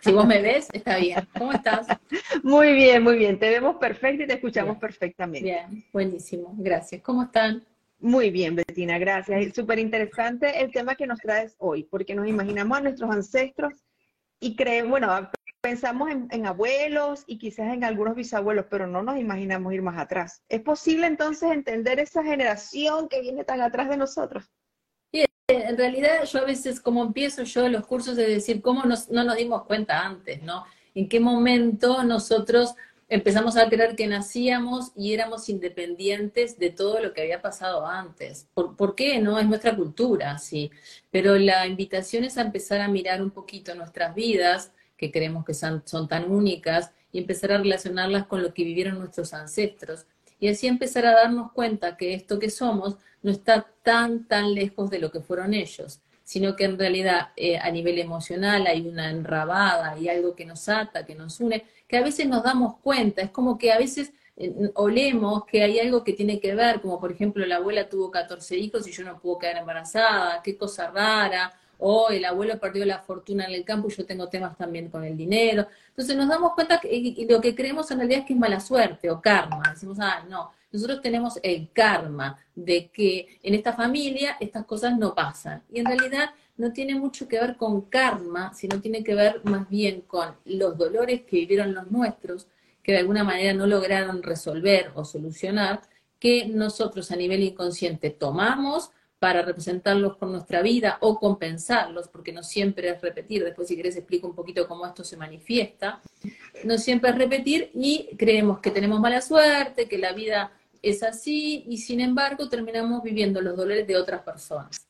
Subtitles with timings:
[0.00, 1.28] Si vos me ves, está bien.
[1.36, 1.86] ¿Cómo estás?
[2.42, 3.38] Muy bien, muy bien.
[3.38, 5.44] Te vemos perfecto y te escuchamos perfectamente.
[5.44, 6.54] Bien, buenísimo.
[6.56, 7.02] Gracias.
[7.02, 7.64] ¿Cómo están?
[7.98, 9.42] Muy bien, Bettina, gracias.
[9.42, 13.84] Es súper interesante el tema que nos traes hoy, porque nos imaginamos a nuestros ancestros
[14.40, 19.74] y creemos, bueno, pensamos en, abuelos y quizás en algunos bisabuelos, pero no nos imaginamos
[19.74, 20.42] ir más atrás.
[20.48, 24.50] ¿Es posible entonces entender esa generación que viene tan atrás de nosotros?
[25.50, 29.36] En realidad yo a veces, como empiezo yo los cursos, de decir, ¿cómo no nos
[29.36, 30.64] dimos cuenta antes, no?
[30.94, 32.74] ¿En qué momento nosotros
[33.08, 38.48] empezamos a creer que nacíamos y éramos independientes de todo lo que había pasado antes?
[38.54, 39.18] ¿Por, ¿por qué?
[39.18, 40.70] No, es nuestra cultura, sí.
[41.10, 45.54] Pero la invitación es a empezar a mirar un poquito nuestras vidas, que creemos que
[45.54, 50.06] son, son tan únicas, y empezar a relacionarlas con lo que vivieron nuestros ancestros
[50.40, 54.90] y así empezar a darnos cuenta que esto que somos no está tan, tan lejos
[54.90, 59.10] de lo que fueron ellos, sino que en realidad eh, a nivel emocional hay una
[59.10, 63.22] enrabada, y algo que nos ata, que nos une, que a veces nos damos cuenta,
[63.22, 64.12] es como que a veces
[64.74, 68.56] olemos que hay algo que tiene que ver, como por ejemplo la abuela tuvo 14
[68.56, 73.00] hijos y yo no puedo quedar embarazada, qué cosa rara, o el abuelo perdió la
[73.00, 75.66] fortuna en el campo y yo tengo temas también con el dinero.
[75.88, 78.60] Entonces nos damos cuenta que y lo que creemos en realidad es que es mala
[78.60, 79.62] suerte o karma.
[79.70, 85.14] Decimos, ah, no, nosotros tenemos el karma de que en esta familia estas cosas no
[85.14, 85.62] pasan.
[85.72, 89.68] Y en realidad no tiene mucho que ver con karma, sino tiene que ver más
[89.68, 92.46] bien con los dolores que vivieron los nuestros,
[92.82, 95.82] que de alguna manera no lograron resolver o solucionar,
[96.18, 102.42] que nosotros a nivel inconsciente tomamos, para representarlos con nuestra vida o compensarlos, porque no
[102.42, 106.00] siempre es repetir, después si querés explico un poquito cómo esto se manifiesta,
[106.64, 111.64] no siempre es repetir y creemos que tenemos mala suerte, que la vida es así
[111.68, 114.86] y sin embargo terminamos viviendo los dolores de otras personas.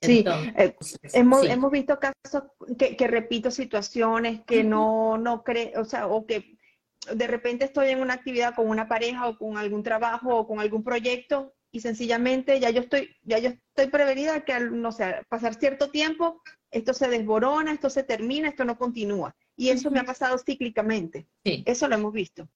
[0.00, 0.24] Sí,
[0.58, 0.76] eh,
[1.14, 2.44] hemos, hemos visto casos
[2.78, 6.56] que, repito situaciones que no, no creo, o sea, o que
[7.14, 10.60] de repente estoy en una actividad con una pareja o con algún trabajo o con
[10.60, 15.16] algún proyecto y sencillamente ya yo estoy, ya yo estoy prevenida que al, no sé,
[15.28, 19.34] pasar cierto tiempo, esto se desborona, esto se termina, esto no continúa.
[19.56, 21.26] Y eso me ha pasado cíclicamente.
[21.44, 21.62] Sí.
[21.66, 22.48] Eso lo hemos visto.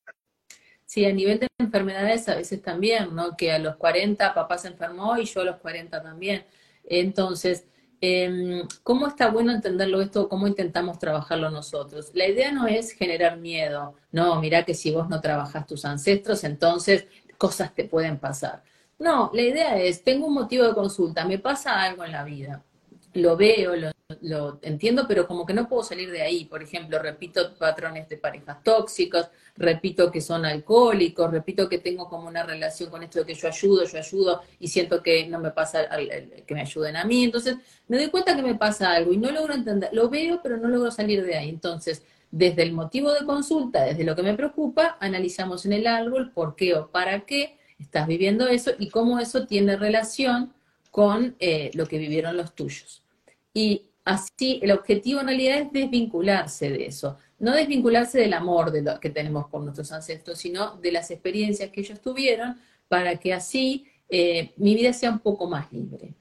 [0.91, 3.37] Sí, a nivel de enfermedades a veces también, ¿no?
[3.37, 6.45] Que a los 40 papá se enfermó y yo a los 40 también.
[6.85, 7.65] Entonces,
[8.01, 10.29] em, ¿cómo está bueno entenderlo esto?
[10.29, 12.11] ¿Cómo intentamos trabajarlo nosotros?
[12.15, 13.95] La idea no es generar miedo.
[14.11, 17.07] No, mira que si vos no trabajas tus ancestros, entonces
[17.39, 18.65] cosas te pueden pasar.
[18.99, 22.65] No, la idea es, tengo un motivo de consulta, me pasa algo en la vida,
[23.15, 23.73] lo veo,
[24.21, 26.45] lo, entiendo, pero como que no puedo salir de ahí.
[26.45, 32.29] Por ejemplo, repito patrones de parejas tóxicos, repito que son alcohólicos, repito que tengo como
[32.29, 35.51] una relación con esto de que yo ayudo, yo ayudo y siento que no me
[35.51, 35.89] pasa
[36.47, 37.25] que me ayuden a mí.
[37.25, 37.57] Entonces,
[37.89, 40.69] me doy cuenta que me pasa algo y no logro entender, lo veo, pero no
[40.69, 41.49] logro salir de ahí.
[41.49, 46.31] Entonces, desde el motivo de consulta, desde lo que me preocupa, analizamos en el árbol
[46.33, 50.53] por qué o para qué estás viviendo eso y cómo eso tiene relación
[50.91, 53.03] con eh, lo que vivieron los tuyos.
[53.55, 58.83] Y así, el objetivo en realidad es desvincularse de eso, no desvincularse del amor de
[58.83, 62.57] lo que tenemos con nuestros ancestros, sino de las experiencias que ellos tuvieron
[62.89, 66.15] para que así eh, mi vida sea un poco más libre.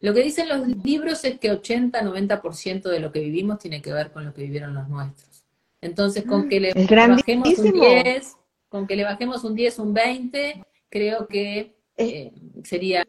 [0.00, 4.10] Lo que dicen los libros es que 80-90% de lo que vivimos tiene que ver
[4.10, 5.44] con lo que vivieron los nuestros.
[5.80, 8.36] Entonces, con mm, que le bajemos un 10,
[8.68, 12.32] con que le bajemos un 10, un 20, creo que eh,
[12.64, 13.04] sería...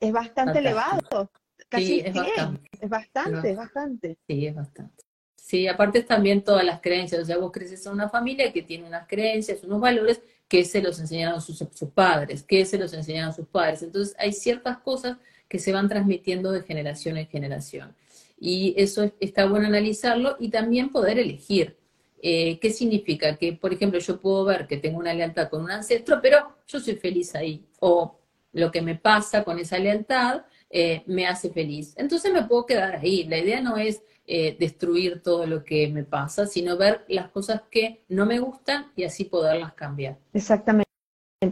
[0.00, 1.30] Es, bastante elevado.
[1.76, 2.70] sí, es bastante.
[2.80, 4.18] Es bastante, es bastante.
[4.26, 5.04] Sí, es bastante.
[5.36, 8.86] Sí, aparte también todas las creencias, o sea, vos creces en una familia que tiene
[8.86, 13.32] unas creencias, unos valores que se los enseñaron sus, sus padres, que se los enseñaron
[13.32, 13.82] sus padres.
[13.82, 15.16] Entonces hay ciertas cosas
[15.48, 17.94] que se van transmitiendo de generación en generación.
[18.38, 21.76] Y eso está bueno analizarlo y también poder elegir.
[22.22, 23.36] Eh, ¿Qué significa?
[23.36, 26.78] Que, por ejemplo, yo puedo ver que tengo una lealtad con un ancestro, pero yo
[26.78, 27.66] soy feliz ahí.
[27.80, 28.19] O
[28.52, 31.94] lo que me pasa con esa lealtad eh, me hace feliz.
[31.96, 33.24] Entonces me puedo quedar ahí.
[33.24, 37.62] La idea no es eh, destruir todo lo que me pasa, sino ver las cosas
[37.70, 40.18] que no me gustan y así poderlas cambiar.
[40.32, 40.86] Exactamente.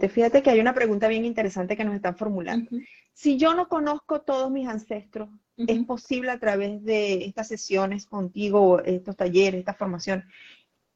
[0.09, 2.71] Fíjate que hay una pregunta bien interesante que nos están formulando.
[3.13, 8.81] Si yo no conozco todos mis ancestros, ¿es posible a través de estas sesiones contigo,
[8.85, 10.25] estos talleres, esta formación,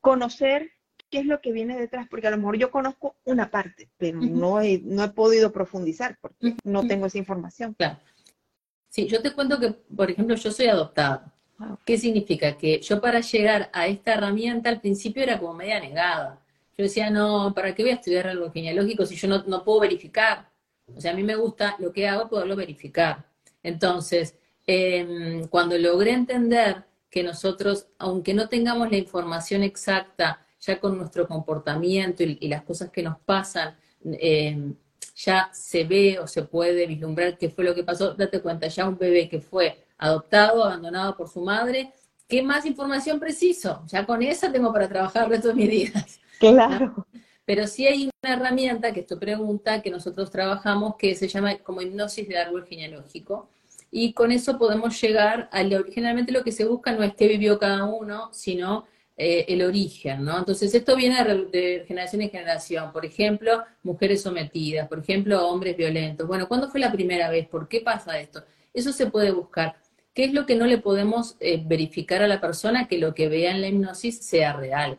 [0.00, 0.70] conocer
[1.12, 4.18] qué es lo que viene detrás, porque a lo mejor yo conozco una parte, pero
[4.18, 7.74] no, he, no he podido profundizar porque no tengo esa información.
[7.74, 7.98] Claro.
[8.88, 11.30] Sí, yo te cuento que, por ejemplo, yo soy adoptada.
[11.84, 12.56] ¿Qué significa?
[12.56, 16.40] Que yo para llegar a esta herramienta al principio era como media negada.
[16.78, 19.80] Yo decía, no, ¿para qué voy a estudiar algo genealógico si yo no, no puedo
[19.80, 20.48] verificar?
[20.96, 23.26] O sea, a mí me gusta lo que hago poderlo verificar.
[23.62, 24.34] Entonces,
[24.66, 31.26] em, cuando logré entender que nosotros, aunque no tengamos la información exacta, ya con nuestro
[31.26, 34.74] comportamiento y, las cosas que nos pasan, em,
[35.16, 38.14] ya se ve o se puede vislumbrar qué fue lo que pasó.
[38.14, 41.92] Date cuenta, ya un bebé que fue adoptado, abandonado por su madre,
[42.28, 43.82] ¿qué más información preciso?
[43.88, 46.20] Ya con esa tengo para trabajar el resto de mis días.
[46.38, 47.06] Claro.
[47.44, 51.82] Pero sí hay una herramienta que esto pregunta que nosotros trabajamos que se llama como
[51.82, 53.48] hipnosis de árbol genealógico.
[53.90, 57.28] Y con eso podemos llegar a lo, generalmente lo que se busca no es qué
[57.28, 58.86] vivió cada uno, sino
[59.16, 60.38] eh, el origen, ¿no?
[60.38, 61.22] Entonces esto viene
[61.52, 62.92] de, generación en generación.
[62.92, 66.26] Por ejemplo, mujeres sometidas, por ejemplo, hombres violentos.
[66.26, 67.48] Bueno, ¿cuándo fue la primera vez?
[67.48, 68.44] ¿Por qué pasa esto?
[68.72, 69.76] Eso se puede buscar.
[70.14, 73.28] ¿Qué es lo que no le podemos eh, verificar a la persona que lo que
[73.28, 74.98] vea en la hipnosis sea real?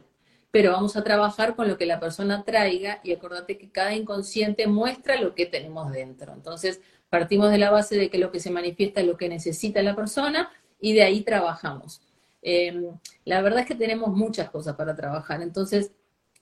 [0.54, 4.68] pero vamos a trabajar con lo que la persona traiga y acordate que cada inconsciente
[4.68, 6.32] muestra lo que tenemos dentro.
[6.32, 6.80] Entonces,
[7.10, 9.96] partimos de la base de que lo que se manifiesta es lo que necesita la
[9.96, 12.04] persona y de ahí trabajamos.
[12.44, 12.86] Em,
[13.26, 15.92] la verdad es que tenemos muchas cosas para trabajar, entonces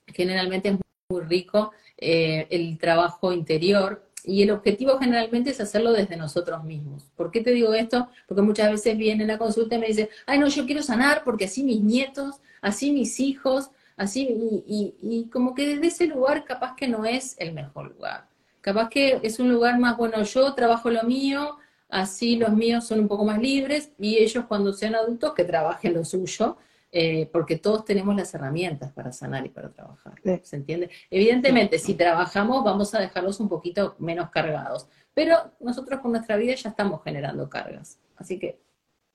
[0.06, 0.76] generalmente es
[1.08, 7.04] muy rico eh, el trabajo interior y el objetivo generalmente es hacerlo desde nosotros mismos.
[7.16, 8.08] ¿Por qué te digo esto?
[8.26, 11.46] Porque muchas veces vienen a consulta y me dicen, ay no, yo quiero sanar porque
[11.46, 14.28] así mis nietos, así mis hijos, así,
[14.66, 18.28] y, y, como que desde ese lugar capaz que no es el mejor lugar.
[18.60, 21.56] Capaz que es un lugar más, bueno, yo trabajo lo mío,
[21.92, 25.92] así los míos son un poco más libres y ellos cuando sean adultos que trabajen
[25.92, 26.56] lo suyo,
[26.90, 30.14] eh, porque todos tenemos las herramientas para sanar y para trabajar.
[30.42, 30.90] ¿Se entiende?
[31.10, 36.54] Evidentemente, si trabajamos vamos a dejarlos un poquito menos cargados, pero nosotros con nuestra vida
[36.54, 37.98] ya estamos generando cargas.
[38.16, 38.58] Así que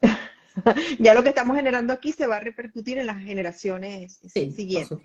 [1.00, 5.00] ya lo que estamos generando aquí se va a repercutir en las generaciones siguientes.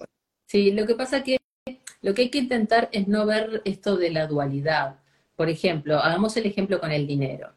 [0.46, 1.38] Sí, lo que pasa que
[2.02, 4.96] lo que hay que intentar es no ver esto de la dualidad.
[5.36, 7.52] Por ejemplo, hagamos el ejemplo con el dinero.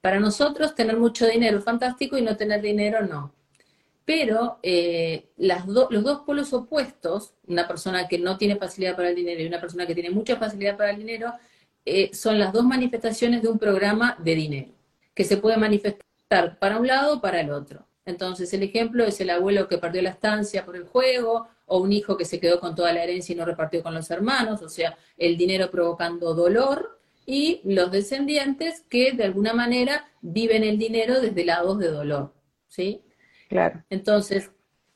[0.00, 3.32] Para nosotros tener mucho dinero es fantástico y no tener dinero no.
[4.04, 9.16] Pero eh, las los dos polos opuestos, una persona que no tiene facilidad para el
[9.16, 11.34] dinero y una persona que tiene mucha facilidad para el dinero,
[11.84, 14.72] eh, son las dos manifestaciones de un programa de dinero,
[15.14, 17.86] que se puede manifestar para un lado o para el otro.
[18.06, 21.92] Entonces, el ejemplo es el abuelo que perdió la estancia por el juego, o un
[21.92, 24.68] hijo que se quedó con toda la herencia y no repartió con los hermanos, o
[24.68, 26.97] sea, el dinero provocando dolor,
[27.30, 32.32] y los descendientes que de alguna manera viven el dinero desde lados de dolor,
[32.68, 33.02] ¿sí?
[33.50, 33.84] Claro.
[33.90, 34.50] Entonces,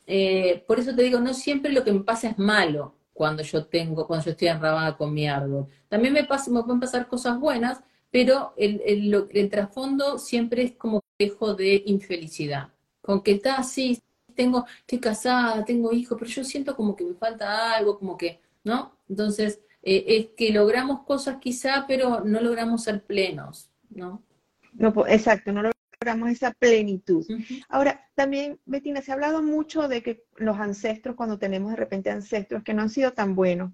[0.07, 3.67] eh, por eso te digo, no siempre lo que me pasa es malo cuando yo
[3.67, 5.67] tengo, cuando yo estoy enrabada con mi árbol.
[5.91, 10.73] También me, pasa, me pueden pasar cosas buenas, pero el, el, el trasfondo siempre es
[10.73, 12.69] como de infelicidad.
[13.03, 14.03] Con que está así,
[14.35, 18.41] tengo, estoy casada, tengo hijos, pero yo siento como que me falta algo, como que,
[18.65, 18.97] ¿no?
[19.07, 24.23] Entonces, eh, es que logramos cosas quizá, pero no logramos ser plenos, ¿no?
[24.73, 27.27] no exacto, no logramos esa plenitud.
[27.69, 32.11] Ahora, también, Betina, se ha hablado mucho de que los ancestros, cuando tenemos de repente
[32.11, 33.73] ancestros que no han sido tan buenos,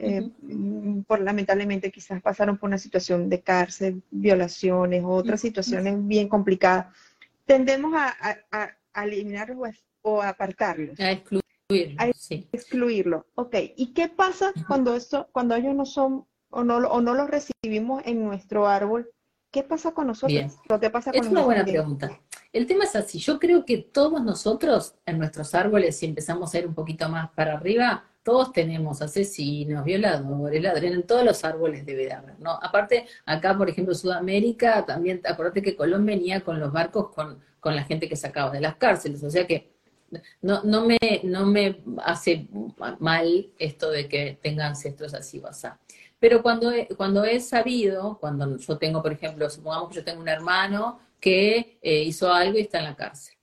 [0.00, 6.28] eh, mm, por lamentablemente quizás pasaron por una situación de cárcel, violaciones otras situaciones bien
[6.28, 6.86] complicadas,
[7.46, 8.14] tendemos a,
[8.52, 10.98] a, eliminarlos o a apartarlos.
[11.00, 11.12] A
[11.68, 12.02] excluirlo.
[12.02, 12.06] A
[12.52, 13.26] excluirlo.
[13.34, 13.56] Ok.
[13.76, 18.02] ¿Y qué pasa cuando esto, cuando ellos no son o no, o no los recibimos
[18.06, 19.10] en nuestro árbol?
[19.50, 20.58] ¿Qué pasa con nosotros?
[20.80, 22.20] ¿Qué pasa con es una buena pregunta.
[22.52, 23.18] El tema es así.
[23.18, 27.30] Yo creo que todos nosotros en nuestros árboles, si empezamos a ir un poquito más
[27.30, 32.58] para arriba, todos tenemos asesinos, violadores, ladrones, en todos los árboles debe haber, ¿no?
[32.62, 37.74] Aparte, acá, por ejemplo, Sudamérica, también, acuérdate que Colón venía con los barcos con, con
[37.74, 39.77] la gente que sacaba de las cárceles, o sea que
[40.40, 42.48] no, no, me, no me hace
[42.98, 45.68] mal esto de que tengan ancestros así o así.
[46.18, 50.20] Pero cuando he, cuando he sabido, cuando yo tengo, por ejemplo, supongamos que yo tengo
[50.20, 53.34] un hermano que eh, hizo algo y está en la cárcel.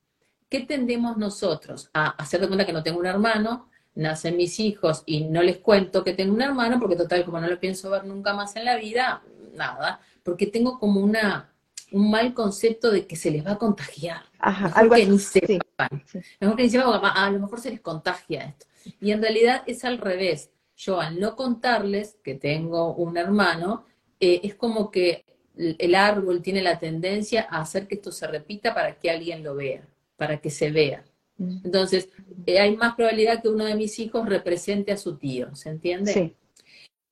[0.49, 1.89] ¿Qué tendemos nosotros?
[1.93, 5.57] A hacer de cuenta que no tengo un hermano, nacen mis hijos y no les
[5.57, 8.65] cuento que tengo un hermano, porque total, como no lo pienso ver nunca más en
[8.65, 11.54] la vida, nada, porque tengo como una
[11.95, 14.23] un mal concepto de que se les va a contagiar.
[14.39, 16.03] Ajá, algo que ni sepan.
[16.41, 18.65] Mejor que ni sepan, a lo mejor se les contagia esto.
[18.99, 20.51] Y en realidad es al revés.
[20.75, 23.85] Yo al no contarles que tengo un hermano,
[24.19, 25.23] eh, es como que
[25.55, 29.55] el árbol tiene la tendencia a hacer que esto se repita para que alguien lo
[29.55, 29.87] vea,
[30.17, 31.05] para que se vea.
[31.37, 31.61] Mm.
[31.63, 32.09] Entonces,
[32.45, 36.11] eh, hay más probabilidad que uno de mis hijos represente a su tío, ¿se entiende?
[36.11, 36.35] Sí.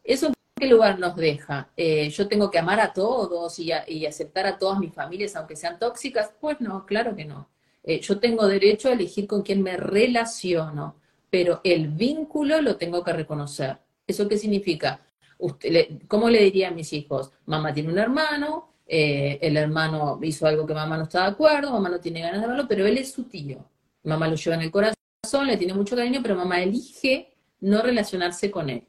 [0.03, 1.69] ¿Eso qué lugar nos deja?
[1.75, 3.71] Eh, ¿Yo tengo que amar a todos y,
[4.05, 6.31] aceptar a todas mis familias, aunque sean tóxicas?
[6.39, 7.49] Pues no, claro que no.
[7.83, 10.95] Eh, yo tengo derecho a elegir con quién me relaciono,
[11.29, 13.77] pero el vínculo lo tengo que reconocer.
[14.07, 15.01] ¿Eso qué significa?
[16.07, 17.31] ¿Cómo le diría a mis hijos?
[17.45, 21.89] Mamá tiene un hermano, el hermano hizo algo que mamá no está de acuerdo, mamá
[21.89, 23.65] no tiene ganas de verlo, pero él es su tío
[24.03, 28.49] Mamá lo lleva en el corazón, le tiene mucho cariño, pero mamá elige no relacionarse
[28.51, 28.83] con él.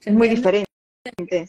[0.00, 0.71] Es muy diferente.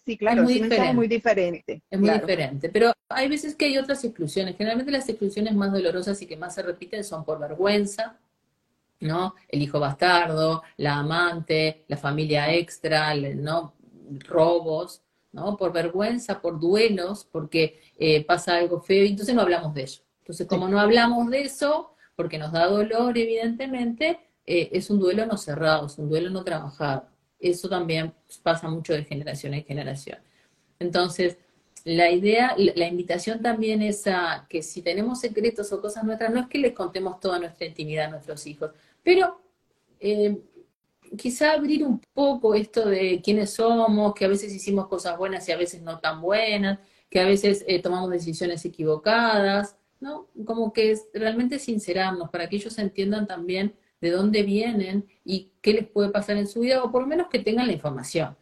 [0.06, 0.90] Sí, claro, es muy, diferente.
[0.90, 1.84] Es muy diferente.
[1.90, 2.70] Es muy diferente.
[2.70, 4.58] Pero hay veces que hay otras exclusiones.
[4.58, 8.18] Generalmente las exclusiones más dolorosas y que más se repiten son por vergüenza,
[9.00, 9.36] ¿no?
[9.48, 13.74] El hijo bastardo, la amante, la familia extra, ¿no?
[14.28, 15.56] Robos, ¿no?
[15.58, 20.02] Por vergüenza, por duelos, porque eh, pasa algo feo y entonces no hablamos de eso.
[20.20, 25.26] Entonces, como no hablamos de eso, porque nos da dolor, evidentemente, eh, es un duelo
[25.26, 27.13] no cerrado, es un duelo no trabajado.
[27.44, 30.18] Eso también pasa mucho de generación en generación.
[30.80, 31.38] Entonces,
[31.84, 36.40] la idea, la invitación también es a que si tenemos secretos o cosas nuestras, no
[36.40, 38.72] es que les contemos toda nuestra intimidad a nuestros hijos,
[39.04, 39.42] pero
[40.00, 40.42] eh,
[41.18, 45.52] quizá abrir un poco esto de quiénes somos, que a veces hicimos cosas buenas y
[45.52, 50.28] a veces no tan buenas, que a veces eh, tomamos decisiones equivocadas, ¿no?
[50.46, 55.88] Como que realmente sincerarnos para que ellos entiendan también de dónde vienen y qué les
[55.88, 58.36] puede pasar en su vida, o por lo menos que tengan la información.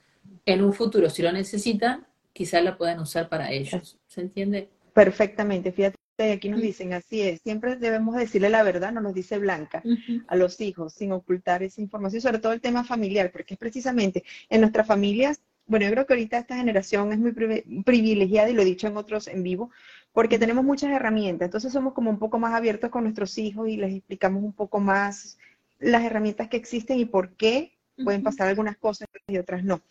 [0.45, 3.99] En un futuro, si lo necesitan, quizás la puedan usar para ellos.
[4.07, 4.69] ¿Se entiende?
[4.93, 5.71] Perfectamente.
[5.71, 5.97] Fíjate,
[6.33, 9.83] aquí nos dicen, así es, siempre debemos decirle la verdad, nos lo dice Blanca,
[10.27, 14.23] a los hijos, sin ocultar esa información, sobre todo el tema familiar, porque es precisamente
[14.49, 18.61] en nuestras familias, bueno, yo creo que ahorita esta generación es muy privilegiada y lo
[18.61, 19.71] he dicho en otros en vivo,
[20.11, 23.77] porque tenemos muchas herramientas, entonces somos como un poco más abiertos con nuestros hijos y
[23.77, 25.37] les explicamos un poco más
[25.81, 29.81] las herramientas que existen y por qué pueden pasar algunas cosas y otras no.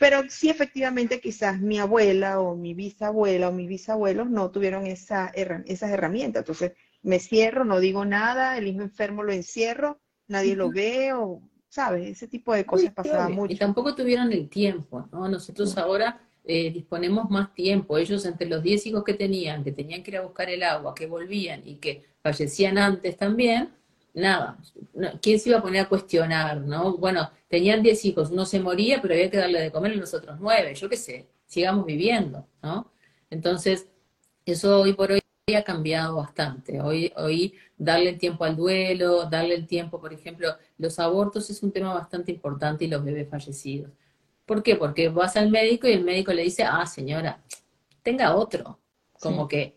[0.00, 5.26] Pero sí, efectivamente, quizás mi abuela o mi bisabuela o mis bisabuelos no tuvieron esa,
[5.28, 6.42] esas herramientas.
[6.42, 11.42] Entonces, me cierro, no digo nada, el hijo enfermo lo encierro, nadie lo ve o,
[11.68, 12.08] ¿sabes?
[12.08, 13.52] Ese tipo de cosas pasaba mucho.
[13.52, 15.28] Y tampoco tuvieron el tiempo, ¿no?
[15.28, 17.98] Nosotros ahora eh, disponemos más tiempo.
[17.98, 20.94] Ellos entre los 10 hijos que tenían, que tenían que ir a buscar el agua,
[20.94, 23.70] que volvían y que fallecían antes también,
[24.14, 24.58] nada,
[25.22, 26.96] ¿quién se iba a poner a cuestionar, no?
[26.96, 30.14] Bueno, tenían 10 hijos, uno se moría, pero había que darle de comer a los
[30.14, 32.90] otros 9, yo qué sé, sigamos viviendo, ¿no?
[33.30, 33.88] Entonces,
[34.44, 35.20] eso hoy por hoy
[35.54, 36.80] ha cambiado bastante.
[36.80, 41.62] Hoy, hoy darle el tiempo al duelo, darle el tiempo, por ejemplo, los abortos es
[41.62, 43.90] un tema bastante importante y los bebés fallecidos.
[44.46, 44.76] ¿Por qué?
[44.76, 47.42] Porque vas al médico y el médico le dice, ah, señora,
[48.02, 48.78] tenga otro.
[49.20, 49.76] Como que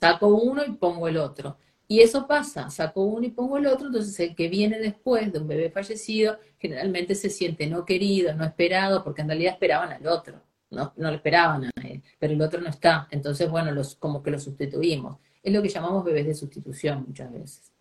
[0.00, 1.58] saco uno y pongo el otro.
[1.86, 5.38] Y eso pasa, saco uno y pongo el otro, entonces el que viene después de
[5.38, 10.06] un bebé fallecido generalmente se siente no querido, no esperado, porque en realidad esperaban al
[10.06, 13.06] otro, no, no lo esperaban a él, pero el otro no está.
[13.10, 15.18] Entonces, bueno, los, como que lo sustituimos.
[15.42, 17.72] Es lo que llamamos bebés de sustitución muchas veces.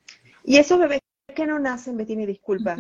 [0.44, 1.00] Y esos bebés
[1.34, 2.78] que no nacen, Betty, disculpa,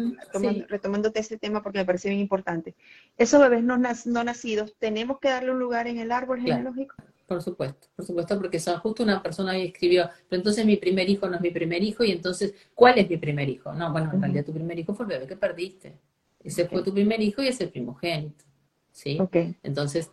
[0.67, 2.75] retomándote ese tema porque me parece bien importante.
[3.17, 6.95] Esos bebés no, no, nacidos, ¿tenemos que darle un lugar en el árbol genealógico?
[7.33, 11.27] Por supuesto, por supuesto, porque justo una persona ahí escribió, pero entonces mi primer hijo
[11.27, 13.73] no es mi primer hijo, y entonces, ¿cuál es mi primer hijo?
[13.73, 15.97] No, bueno, en realidad tu primer hijo fue el bebé que perdiste.
[16.43, 18.43] Ese fue tu primer hijo y es el primogénito.
[18.91, 19.19] ¿Sí?
[19.63, 20.11] Entonces,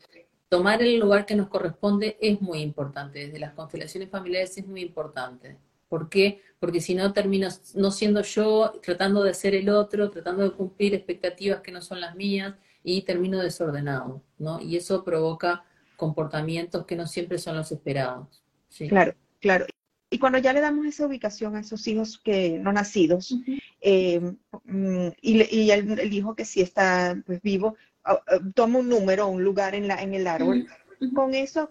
[0.48, 3.26] tomar el lugar que nos corresponde es muy importante.
[3.26, 5.58] Desde las constelaciones familiares es muy importante.
[5.88, 6.40] ¿Por qué?
[6.58, 10.94] Porque si no termino no siendo yo, tratando de ser el otro, tratando de cumplir
[10.94, 14.60] expectativas que no son las mías y termino desordenado, ¿no?
[14.60, 15.64] Y eso provoca
[16.00, 18.42] comportamientos que no siempre son los esperados.
[18.88, 19.66] Claro, claro.
[20.10, 23.36] Y cuando ya le damos esa ubicación a esos hijos que no nacidos,
[23.80, 24.20] eh,
[24.64, 29.44] mm, y, el, hijo que sí está pues, vivo, ah, ah, toma un número, un
[29.44, 30.66] lugar en, la, en el árbol,
[31.14, 31.70] con eso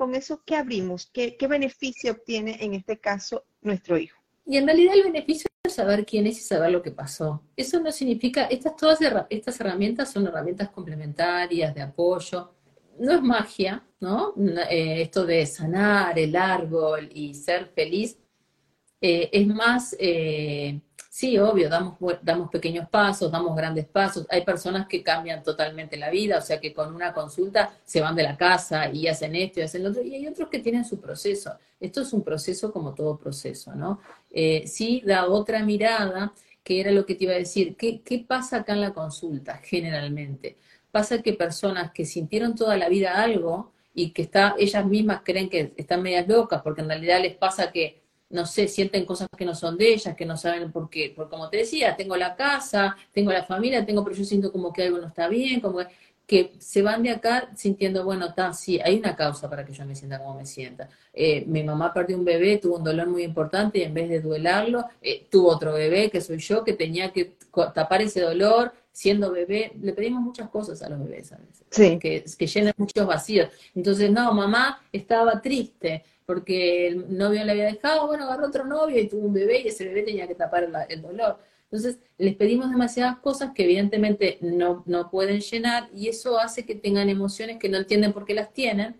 [0.00, 1.10] con eso, ¿qué abrimos?
[1.12, 4.18] ¿Qué, beneficio obtiene en este caso nuestro hijo?
[4.46, 7.42] Y en realidad el beneficio es saber quién es y saber lo que pasó.
[7.54, 8.98] Eso no significa, estas, todas
[9.28, 12.50] estas herramientas son herramientas complementarias, de apoyo.
[13.00, 14.34] No es magia, ¿no?
[14.70, 18.18] Eh, esto de sanar el árbol y ser feliz
[19.00, 20.80] eh, es más eh,
[21.12, 24.26] Sí, obvio, damos, damos pequeños pasos, damos grandes pasos.
[24.30, 28.14] Hay personas que cambian totalmente la vida, o sea que con una consulta se van
[28.14, 30.84] de la casa y hacen esto y hacen lo otro, y hay otros que tienen
[30.84, 31.52] su proceso.
[31.80, 34.00] Esto es un proceso como todo proceso, ¿no?
[34.30, 37.76] Eh, sí da otra mirada, que era lo que te iba a decir.
[37.76, 40.58] ¿Qué, ¿Qué pasa acá en la consulta generalmente?
[40.90, 45.48] Pasa que personas que sintieron toda la vida algo y que está, ellas mismas creen
[45.48, 49.44] que están medias locas, porque en realidad les pasa que no sé, sienten cosas que
[49.44, 51.12] no son de ellas, que no saben por qué.
[51.14, 54.72] Porque como te decía, tengo la casa, tengo la familia, tengo, pero yo siento como
[54.72, 55.80] que algo no está bien, como
[56.26, 59.84] que, se van de acá sintiendo, bueno, está, sí, hay una causa para que yo
[59.84, 60.88] me sienta como me sienta.
[61.12, 64.20] Eh, mi mamá perdió un bebé, tuvo un dolor muy importante y en vez de
[64.20, 67.34] duelarlo, eh, tuvo otro bebé, que soy yo, que tenía que
[67.74, 69.72] tapar ese dolor siendo bebé.
[69.80, 73.48] Le pedimos muchas cosas a los bebés a veces, que, que llenen muchos vacíos.
[73.74, 79.00] Entonces, no, mamá estaba triste porque el novio le había dejado, bueno, agarró otro novio
[79.00, 81.38] y tuvo un bebé y ese bebé tenía que tapar el dolor.
[81.64, 86.74] Entonces, les pedimos demasiadas cosas que evidentemente no, no pueden llenar y eso hace que
[86.74, 88.96] tengan emociones que no entienden por qué las tienen,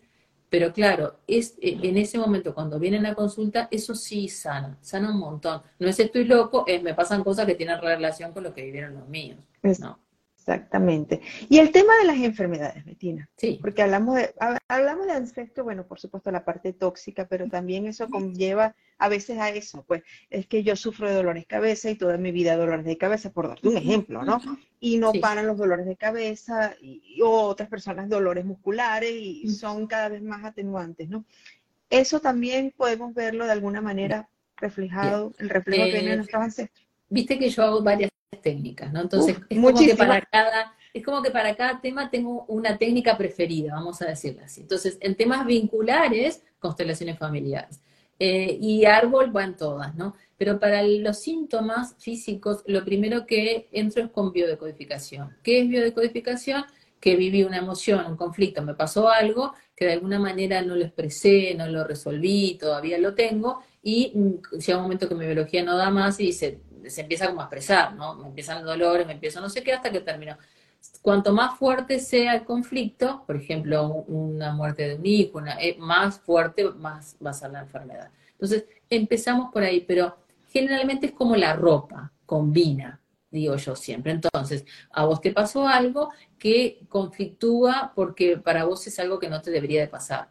[0.51, 5.11] pero claro, es, eh, en ese momento cuando vienen a consulta, eso sí sana, sana
[5.11, 5.63] un montón.
[5.79, 8.95] No es estoy loco, es me pasan cosas que tienen relación con lo que vivieron
[8.95, 9.39] los míos.
[9.79, 9.99] No.
[10.51, 11.21] Exactamente.
[11.49, 13.29] Y el tema de las enfermedades, Betina.
[13.37, 13.59] Sí.
[13.61, 14.35] Porque hablamos de,
[14.69, 19.39] hablamos de ancestro, bueno, por supuesto la parte tóxica, pero también eso conlleva a veces
[19.39, 22.57] a eso, pues es que yo sufro de dolores de cabeza y toda mi vida
[22.57, 24.41] dolores de cabeza, por darte un ejemplo, ¿no?
[24.79, 29.87] Y no paran los dolores de cabeza, y, o otras personas dolores musculares y son
[29.87, 31.25] cada vez más atenuantes, ¿no?
[31.89, 36.90] Eso también podemos verlo de alguna manera reflejado, el reflejo que viene de nuestros ancestros.
[37.11, 39.03] Viste que yo hago varias técnicas, ¿no?
[39.03, 43.19] Entonces, es como que para cada, es como que para cada tema tengo una técnica
[43.19, 44.63] preferida, vamos a decirlo así.
[44.63, 47.81] Entonces, en temas vinculares, constelaciones familiares.
[48.19, 50.15] Eh, y árbol van todas, ¿no?
[50.37, 55.37] Pero para los síntomas físicos, lo primero que entro es con biodecodificación.
[55.43, 56.65] ¿Qué es biodecodificación?
[57.01, 60.85] Que viví una emoción, un conflicto, me pasó algo que de alguna manera no lo
[60.85, 65.63] expresé, no lo resolví, todavía lo tengo, y mm, llega un momento que mi biología
[65.65, 68.15] no da más y dice, se empieza como a expresar, ¿no?
[68.15, 70.37] Me empiezan los dolores, me empiezo no sé qué, hasta que termino.
[71.03, 76.21] Cuanto más fuerte sea el conflicto, por ejemplo, una muerte de un hijo, eh, más
[76.21, 78.11] fuerte más va a ser la enfermedad.
[78.33, 80.17] Entonces, empezamos por ahí, pero
[80.49, 84.13] generalmente es como la ropa, combina, digo yo siempre.
[84.13, 89.43] Entonces, a vos te pasó algo que conflictúa porque para vos es algo que no
[89.43, 90.29] te debería de pasar.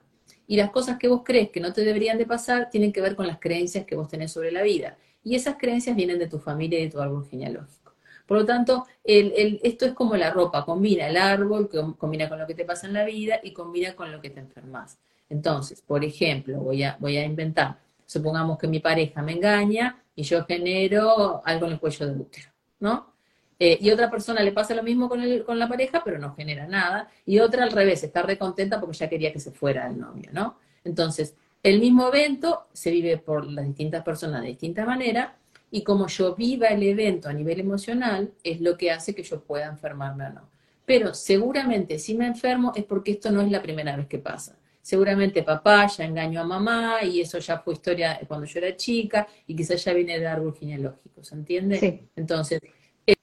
[0.48, 3.16] Y las cosas que vos crees que no te deberían de pasar tienen que ver
[3.16, 6.40] con las creencias que vos tenés sobre la vida y esas creencias vienen de tu
[6.40, 7.94] familia y de tu árbol genealógico.
[8.26, 12.54] Por lo tanto, esto es como la ropa, combina el árbol, combina con lo que
[12.54, 15.00] te pasa en la vida y combina con lo que te enfermas.
[15.30, 20.24] Entonces, por ejemplo, voy a, voy a inventar, supongamos que mi pareja me engaña y
[20.24, 23.14] yo genero algo en el cuello del útero, ¿no?
[23.58, 26.34] Eh, y otra persona le pasa lo mismo con, el, con la pareja, pero no
[26.34, 30.00] genera nada, y otra al revés, está recontenta porque ya quería que se fuera el
[30.00, 30.56] novio, ¿no?
[30.84, 35.38] Entonces, el mismo evento se vive por las distintas personas de distinta manera
[35.72, 39.42] y como yo viva el evento a nivel emocional es lo que hace que yo
[39.42, 40.50] pueda enfermarme o no.
[40.86, 44.58] Pero seguramente si me enfermo es porque esto no es la primera vez que pasa.
[44.82, 49.28] Seguramente papá ya engañó a mamá y eso ya fue historia cuando yo era chica
[49.46, 51.80] y quizás ya viene de árbol genealógico, ¿se entiende?
[51.80, 52.08] Sí.
[52.16, 52.60] Entonces,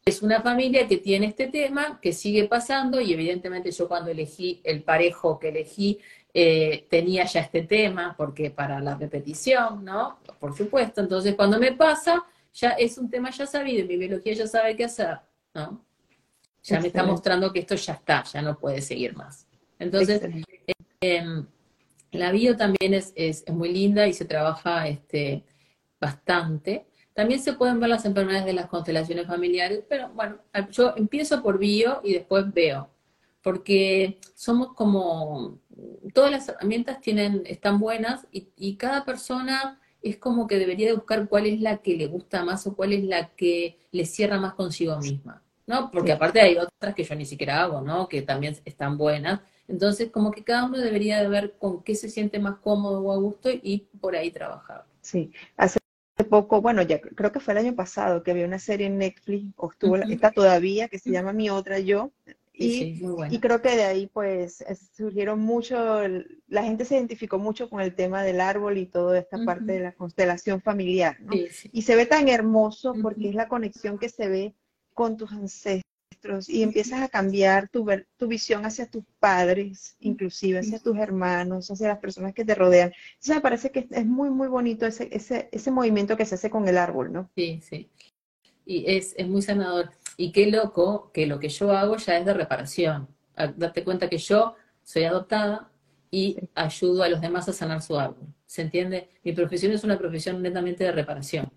[0.05, 4.61] es una familia que tiene este tema, que sigue pasando y evidentemente yo cuando elegí
[4.62, 5.99] el parejo que elegí
[6.38, 10.18] eh, tenía ya este tema, porque para la repetición, ¿no?
[10.38, 14.35] Por supuesto, entonces cuando me pasa, ya es un tema ya sabido, y mi biología
[14.35, 15.16] ya sabe qué hacer,
[15.55, 15.83] ¿no?
[16.62, 19.46] Ya me está mostrando que esto ya está, ya no puede seguir más.
[19.79, 20.20] Entonces,
[21.01, 21.46] em,
[22.11, 25.42] la bio también es, es, muy linda y se trabaja este,
[25.99, 26.85] bastante.
[27.14, 30.37] También se pueden ver las enfermedades de las constelaciones familiares, pero bueno,
[30.70, 32.90] yo empiezo por bio y después veo,
[33.40, 35.61] porque somos como
[36.12, 41.29] todas las herramientas tienen, están buenas y, cada persona es como que debería de buscar
[41.29, 44.55] cuál es la que le gusta más o cuál es la que le cierra más
[44.55, 45.91] consigo misma, ¿no?
[45.91, 48.09] Porque aparte hay otras que yo ni siquiera hago, ¿no?
[48.09, 49.41] Que también están buenas.
[49.69, 53.12] Entonces, como que cada uno debería de ver con qué se siente más cómodo o
[53.12, 54.85] a gusto y por ahí trabajar.
[55.01, 55.81] Sí, hace
[56.31, 59.53] poco, bueno, ya creo que fue el año pasado que había una serie en Netflix,
[59.57, 62.12] o estuvo, está todavía, que se llama Mi Otra Yo,
[62.59, 64.64] y, y, creo que de ahí pues
[64.95, 65.77] surgieron mucho,
[66.49, 69.81] la gente se identificó mucho con el tema del árbol y toda esta parte de
[69.81, 71.33] la constelación familiar, ¿no?
[71.35, 74.55] Y se ve tan hermoso porque es la conexión que se ve
[74.95, 75.85] con tus ancestros
[76.49, 81.88] y empiezas a cambiar tu, tu visión hacia tus padres, inclusive hacia tus hermanos, hacia
[81.88, 82.92] las personas que te rodean.
[83.14, 86.49] Entonces me parece que es muy, muy bonito ese, ese, ese movimiento que se hace
[86.49, 87.31] con el árbol, ¿no?
[87.37, 87.90] Sí, sí.
[88.64, 89.90] Y es, es muy sanador.
[90.17, 93.09] Y qué loco que lo que yo hago ya es de reparación.
[93.57, 95.71] date cuenta que yo soy adoptada
[96.11, 98.29] y ayudo a los demás a sanar su árbol.
[98.47, 99.11] ¿Se entiende?
[99.25, 101.53] Mi profesión es una profesión netamente de reparación.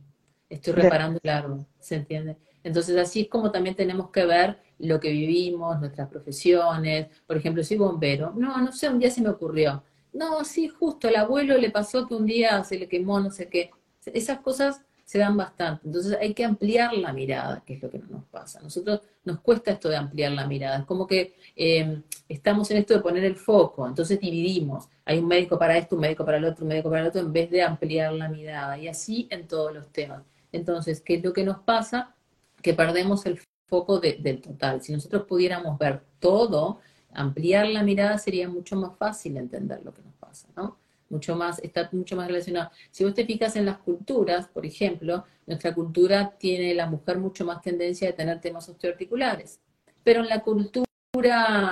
[0.50, 1.66] Estoy reparando el árbol.
[1.80, 2.38] ¿Se entiende?
[2.64, 7.08] Entonces así es como también tenemos que ver lo que vivimos, nuestras profesiones.
[7.26, 8.34] Por ejemplo, soy bombero.
[8.36, 9.84] No, no sé, un día se me ocurrió.
[10.12, 13.48] No, sí, justo, el abuelo le pasó que un día se le quemó no sé
[13.48, 13.72] qué.
[14.06, 15.88] Esas cosas se dan bastante.
[15.88, 18.62] Entonces hay que ampliar la mirada, que es lo que nos pasa.
[18.62, 20.78] Nosotros nos cuesta esto de ampliar la mirada.
[20.78, 24.88] Es como que eh, estamos en esto de poner el foco, entonces dividimos.
[25.06, 27.22] Hay un médico para esto, un médico para el otro, un médico para el otro,
[27.22, 28.78] en vez de ampliar la mirada.
[28.78, 30.22] Y así en todos los temas.
[30.52, 32.14] Entonces, ¿qué es lo que nos pasa?
[32.62, 34.84] Que perdemos el foco del total.
[34.84, 36.82] Si nosotros pudiéramos ver todo,
[37.14, 40.78] ampliar la mirada sería mucho más fácil entender lo que nos pasa, ¿no?
[41.10, 42.72] Mucho más, está mucho más relacionado.
[42.92, 47.46] Si vos te fijas en las culturas, por ejemplo, nuestra cultura tiene la mujer mucho
[47.46, 49.60] más tendencia de tener temas osteoarticulares.
[50.04, 50.86] Pero en la cultura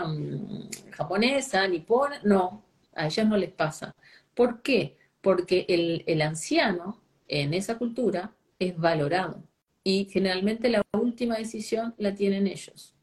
[0.08, 3.95] mm, japonesa, nipona, no, a ellas no les pasa.
[4.34, 4.97] ¿Por qué?
[5.21, 9.43] Porque el, el anciano en esa cultura es valorado
[9.84, 12.93] y generalmente la última decisión la tienen ellos.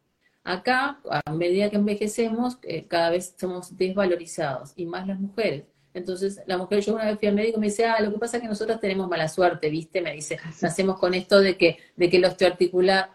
[0.42, 5.64] Acá, a medida que envejecemos, eh, cada vez somos desvalorizados y más las mujeres.
[5.94, 8.18] Entonces, la mujer, yo una vez fui al médico y me dice, ah, lo que
[8.18, 10.02] pasa es que nosotros tenemos mala suerte, ¿viste?
[10.02, 13.10] Me dice, nacemos con esto de que, de que el osteoarticular.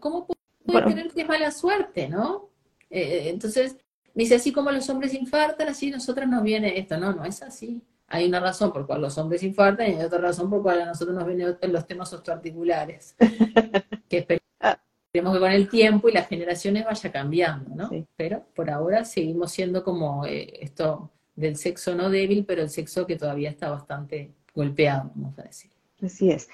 [0.00, 0.26] ¿cómo
[0.66, 2.50] puede tener que es mala suerte, no?
[2.90, 3.76] Eh, entonces,
[4.14, 6.98] me dice, así como los hombres infartan, así nosotros nos viene esto.
[6.98, 7.80] No, no es así.
[8.08, 10.86] Hay una razón por cual los hombres infartan y hay otra razón por cual a
[10.86, 13.14] nosotros nos vienen los temas osteoarticulares.
[14.08, 17.90] que esperemos que con el tiempo y las generaciones vaya cambiando, ¿no?
[18.16, 23.06] Pero por ahora seguimos siendo como eh, esto del sexo no débil, pero el sexo
[23.06, 25.70] que todavía está bastante golpeado, vamos a decir.
[26.02, 26.48] Así es.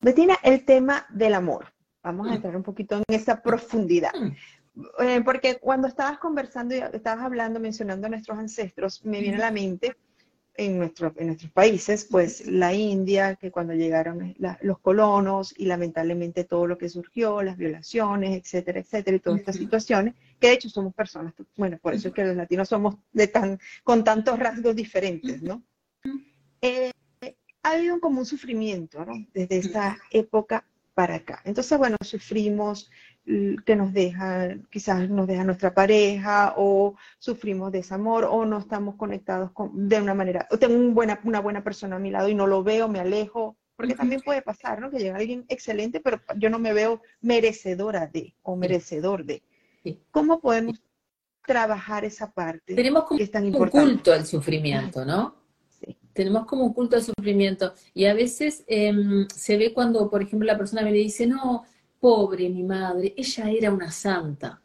[0.00, 1.66] Bettina, el tema del amor.
[2.02, 2.34] Vamos a mm.
[2.34, 4.12] entrar un poquito en esa profundidad.
[4.14, 4.32] Mm.
[5.00, 9.40] Eh, porque cuando estabas conversando y estabas hablando, mencionando a nuestros ancestros, me viene a
[9.40, 9.96] la mente
[10.54, 16.44] en, nuestro, en nuestros países, pues la India, que cuando llegaron los colonos y lamentablemente
[16.44, 20.68] todo lo que surgió, las violaciones, etcétera, etcétera, y todas estas situaciones, que de hecho
[20.68, 24.76] somos personas, bueno, por eso es que los latinos somos de tan, con tantos rasgos
[24.76, 25.62] diferentes, ¿no?
[26.60, 26.92] Eh,
[27.62, 29.14] ha habido un sufrimiento, ¿no?
[29.32, 31.40] Desde esa época para acá.
[31.44, 32.90] Entonces, bueno, sufrimos
[33.24, 39.52] que nos deja, quizás nos deja nuestra pareja o sufrimos desamor o no estamos conectados
[39.52, 42.46] con, de una manera, o tengo buena, una buena persona a mi lado y no
[42.46, 44.90] lo veo, me alejo, porque también puede pasar, ¿no?
[44.90, 49.42] Que llega alguien excelente, pero yo no me veo merecedora de o merecedor de.
[50.10, 50.80] ¿Cómo podemos
[51.46, 52.74] trabajar esa parte?
[52.74, 55.34] Tenemos como un culto al sufrimiento, ¿no?
[55.80, 55.96] Sí.
[56.12, 57.72] Tenemos como un culto al sufrimiento.
[57.94, 61.64] Y a veces em, se ve cuando, por ejemplo, la persona me dice, no,
[62.02, 64.60] Pobre mi madre, ella era una santa.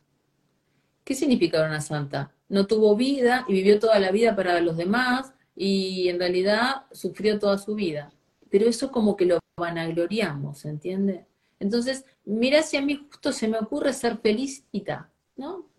[1.04, 2.34] ¿Qué significa una santa?
[2.50, 7.38] No tuvo vida y vivió toda la vida para los demás y en realidad sufrió
[7.38, 8.12] toda su vida.
[8.50, 11.28] Pero eso como que lo vanagloriamos, ¿entiende?
[11.60, 15.70] Entonces, mira si a mí justo se me ocurre ser feliz y ta, ¿no?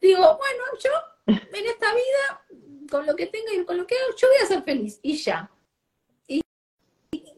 [0.00, 0.90] Digo, bueno, yo
[1.26, 4.46] en esta vida, con lo que tenga y con lo que hago, yo voy a
[4.46, 5.50] ser feliz y ya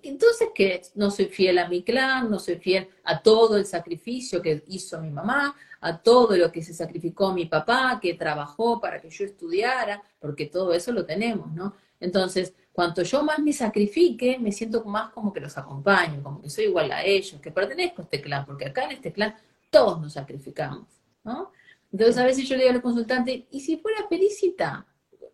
[0.09, 4.43] entonces que no soy fiel a mi clan, no soy fiel a todo el sacrificio
[4.43, 9.01] que hizo mi mamá, a todo lo que se sacrificó mi papá, que trabajó para
[9.01, 11.75] que yo estudiara, porque todo eso lo tenemos, ¿no?
[12.01, 16.51] Entonces, cuanto yo más me sacrifique, me siento más como que los acompaño, como que
[16.51, 19.35] soy igual a ellos, que pertenezco a este clan, porque acá en este clan
[19.71, 20.87] todos nos sacrificamos,
[21.25, 21.53] ¿no?
[21.93, 24.87] Entonces a veces yo le digo al consultante, ¿y si fuera felicita?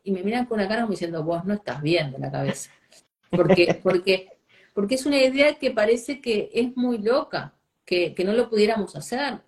[0.05, 2.71] Y me miran con una cara como diciendo, vos no estás bien de la cabeza.
[3.31, 4.32] Porque, porque
[4.73, 7.55] porque es una idea que parece que es muy loca,
[7.85, 9.41] que, no lo pudiéramos hacer.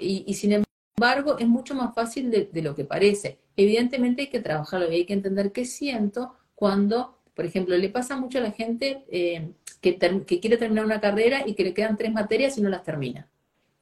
[0.00, 0.64] Y, sin
[0.96, 3.38] embargo, es mucho más fácil de, lo que parece.
[3.56, 8.16] Evidentemente hay que trabajarlo y hay que entender qué siento cuando, por ejemplo, le pasa
[8.16, 11.96] mucho a la gente eh, que, que quiere terminar una carrera y que le quedan
[11.96, 13.28] tres materias y no las termina.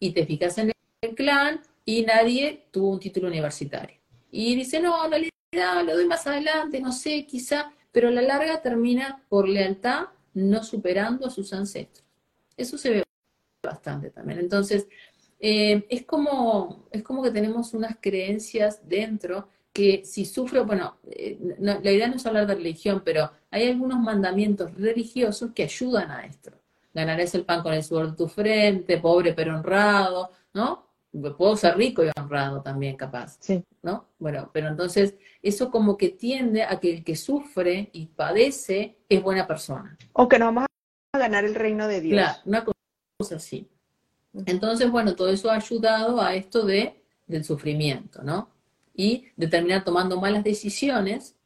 [0.01, 3.97] Y te fijas en el clan y nadie tuvo un título universitario.
[4.31, 8.23] Y dice, no, en realidad lo doy más adelante, no sé, quizá, pero a la
[8.23, 12.07] larga termina por lealtad no superando a sus ancestros.
[12.57, 13.05] Eso se ve
[13.65, 14.39] bastante también.
[14.39, 14.89] Entonces,
[15.39, 21.39] eh, es, como, es como que tenemos unas creencias dentro que si sufro, bueno, eh,
[21.59, 26.27] la idea no es hablar de religión, pero hay algunos mandamientos religiosos que ayudan a
[26.27, 26.53] esto.
[26.93, 30.92] Ganarás el pan con el sudor de tu frente, pobre pero honrado, ¿no?
[31.37, 33.37] Puedo ser rico y honrado también, capaz.
[33.41, 33.63] Sí.
[33.83, 34.09] ¿No?
[34.19, 39.23] Bueno, pero entonces eso como que tiende a que el que sufre y padece es
[39.23, 39.99] buena persona.
[40.15, 40.67] O que no vamos
[41.13, 42.15] a ganar el reino de Dios.
[42.15, 43.69] Claro, una cosa así.
[44.47, 48.49] Entonces, bueno, todo eso ha ayudado a esto de, del sufrimiento, ¿no?
[48.95, 51.37] Y de terminar tomando malas decisiones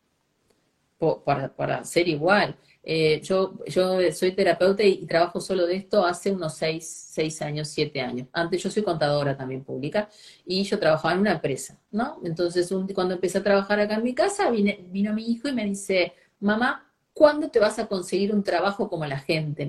[1.24, 2.56] para, para ser igual.
[2.88, 7.66] Eh, yo, yo soy terapeuta y, trabajo solo de esto hace unos seis, seis años,
[7.66, 8.28] siete años.
[8.32, 10.08] Antes yo soy contadora también pública
[10.44, 12.20] y yo trabajaba en una empresa, ¿no?
[12.22, 16.12] Entonces cuando empecé a trabajar acá en mi casa, vino mi hijo y me dice,
[16.38, 19.68] mamá, ¿cuándo te vas a conseguir un trabajo como la gente?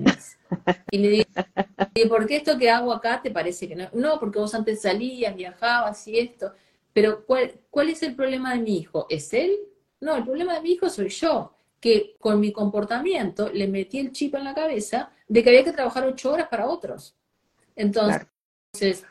[0.92, 3.88] Y le digo, ¿por qué esto que hago acá te parece que no?
[3.94, 6.52] No, porque vos antes salías, viajabas y esto.
[6.92, 9.06] Pero ¿cuál, ¿cuál es el problema de mi hijo?
[9.10, 9.56] ¿Es él?
[10.00, 14.12] No, el problema de mi hijo soy yo, que con mi comportamiento le metí el
[14.12, 17.16] chip en la cabeza de que había que trabajar ocho horas para otros.
[17.76, 19.04] Entonces,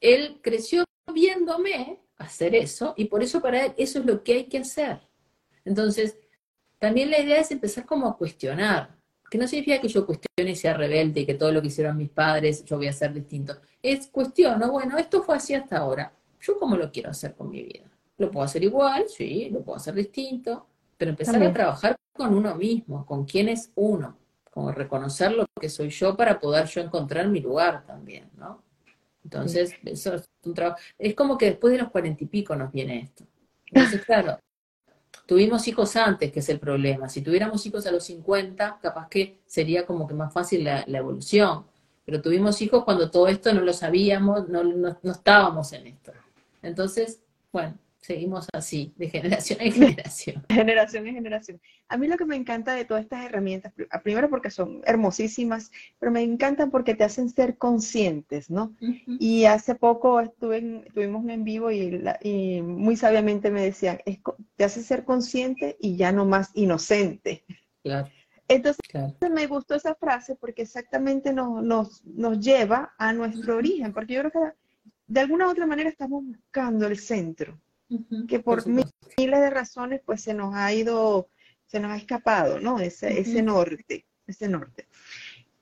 [0.00, 4.44] él creció viéndome hacer eso y por eso para él eso es lo que hay
[4.44, 5.00] que hacer.
[5.64, 6.16] Entonces,
[6.78, 8.94] también la idea es empezar como a cuestionar,
[9.30, 11.96] que no significa que yo cuestione y sea rebelde y que todo lo que hicieron
[11.96, 13.56] mis padres yo voy a hacer distinto.
[13.82, 17.62] Es cuestiono, bueno, esto fue así hasta ahora, yo cómo lo quiero hacer con mi
[17.62, 17.90] vida.
[18.18, 22.54] Lo puedo hacer igual, sí, lo puedo hacer distinto, pero empezar a trabajar con uno
[22.54, 24.16] mismo, con quién es uno,
[24.50, 28.62] como reconocer lo que soy yo para poder yo encontrar mi lugar también, ¿no?
[29.24, 30.78] Entonces, eso es un trabajo.
[30.98, 33.24] Es como que después de los cuarenta y pico nos viene esto.
[33.66, 34.38] Entonces, claro,
[35.26, 37.08] tuvimos hijos antes, que es el problema.
[37.08, 41.64] Si tuviéramos hijos a los 50, capaz que sería como que más fácil la, evolución.
[42.04, 46.12] Pero tuvimos hijos cuando todo esto no lo sabíamos, no, no estábamos en esto.
[46.62, 50.44] Entonces, bueno, seguimos así, de generación en generación.
[50.50, 51.60] generación en generación.
[51.88, 56.12] A mí lo que me encanta de todas estas herramientas, primero porque son hermosísimas, pero
[56.12, 58.76] me encantan porque te hacen ser conscientes, ¿no?
[59.18, 63.98] Y hace poco estuve en, tuvimos un en vivo y, muy sabiamente me decían,
[64.56, 67.44] te hace ser consciente y ya no más inocente.
[67.82, 68.08] Claro.
[68.48, 68.82] Entonces
[69.32, 74.20] me gustó esa frase porque exactamente nos, nos, nos lleva a nuestro origen, porque yo
[74.20, 74.56] creo que
[75.06, 77.58] de alguna u otra manera estamos buscando el centro
[78.28, 81.28] que por, miles de razones pues se nos ha ido,
[81.66, 82.80] se nos ha escapado, ¿no?
[82.80, 84.88] Ese, ese norte, ese norte.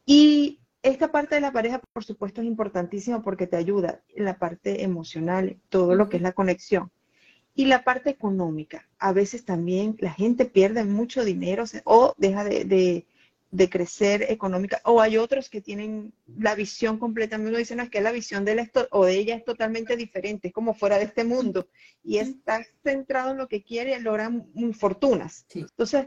[0.04, 4.38] Y esta parte de la pareja, por supuesto, es importantísima porque te ayuda en la
[4.38, 6.90] parte emocional, todo lo que es la conexión.
[7.54, 12.64] Y la parte económica, a veces también la gente pierde mucho dinero o deja de,
[12.64, 13.06] de
[13.69, 18.45] crecer económica, o hay otros que tienen la visión completamente, dicen es que la visión
[18.45, 21.69] de él o de ella es totalmente diferente, es como fuera de este mundo,
[22.03, 24.31] y está centrado en lo que quiere y logra
[24.73, 25.45] fortunas.
[25.55, 26.07] Entonces,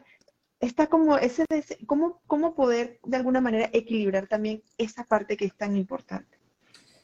[0.59, 1.45] está como ese,
[1.85, 6.39] ¿cómo, ¿cómo poder de alguna manera equilibrar también esa parte que es tan importante?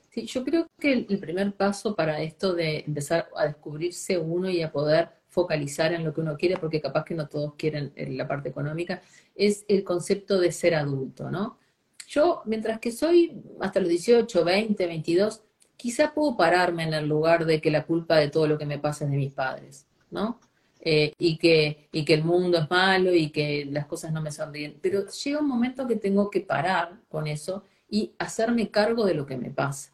[0.10, 4.62] Sí, yo creo que el primer paso para esto de empezar a descubrirse uno y
[4.62, 8.12] a poder focalizar en lo que uno quiere, porque capaz que no todos quieren eh,
[8.12, 9.02] la parte económica,
[9.34, 11.58] es el concepto de ser adulto, ¿no?
[12.06, 15.41] Yo, mientras que soy hasta los 18, 20, 22,
[15.78, 18.78] quizá puedo pararme en el lugar de que la culpa de todo lo que me
[18.78, 20.41] pasa es de mis padres, ¿no?
[20.82, 24.32] Eh, y, que, y que el mundo es malo y que las cosas no me
[24.32, 24.80] sonríen.
[24.82, 29.26] Pero llega un momento que tengo que parar con eso y hacerme cargo de lo
[29.26, 29.94] que me pasa.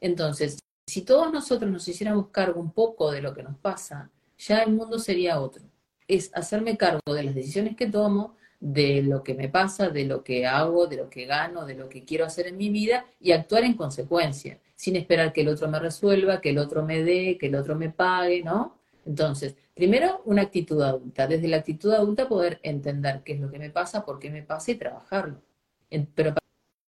[0.00, 4.62] Entonces, si todos nosotros nos hiciéramos cargo un poco de lo que nos pasa, ya
[4.62, 5.64] el mundo sería otro.
[6.06, 10.24] Es hacerme cargo de las decisiones que tomo, de lo que me pasa, de lo
[10.24, 13.32] que hago, de lo que gano, de lo que quiero hacer en mi vida y
[13.32, 17.38] actuar en consecuencia, sin esperar que el otro me resuelva, que el otro me dé,
[17.38, 18.78] que el otro me pague, ¿no?
[19.06, 21.26] Entonces, primero una actitud adulta.
[21.26, 24.42] Desde la actitud adulta poder entender qué es lo que me pasa, por qué me
[24.42, 25.40] pasa y trabajarlo.
[26.14, 26.34] Pero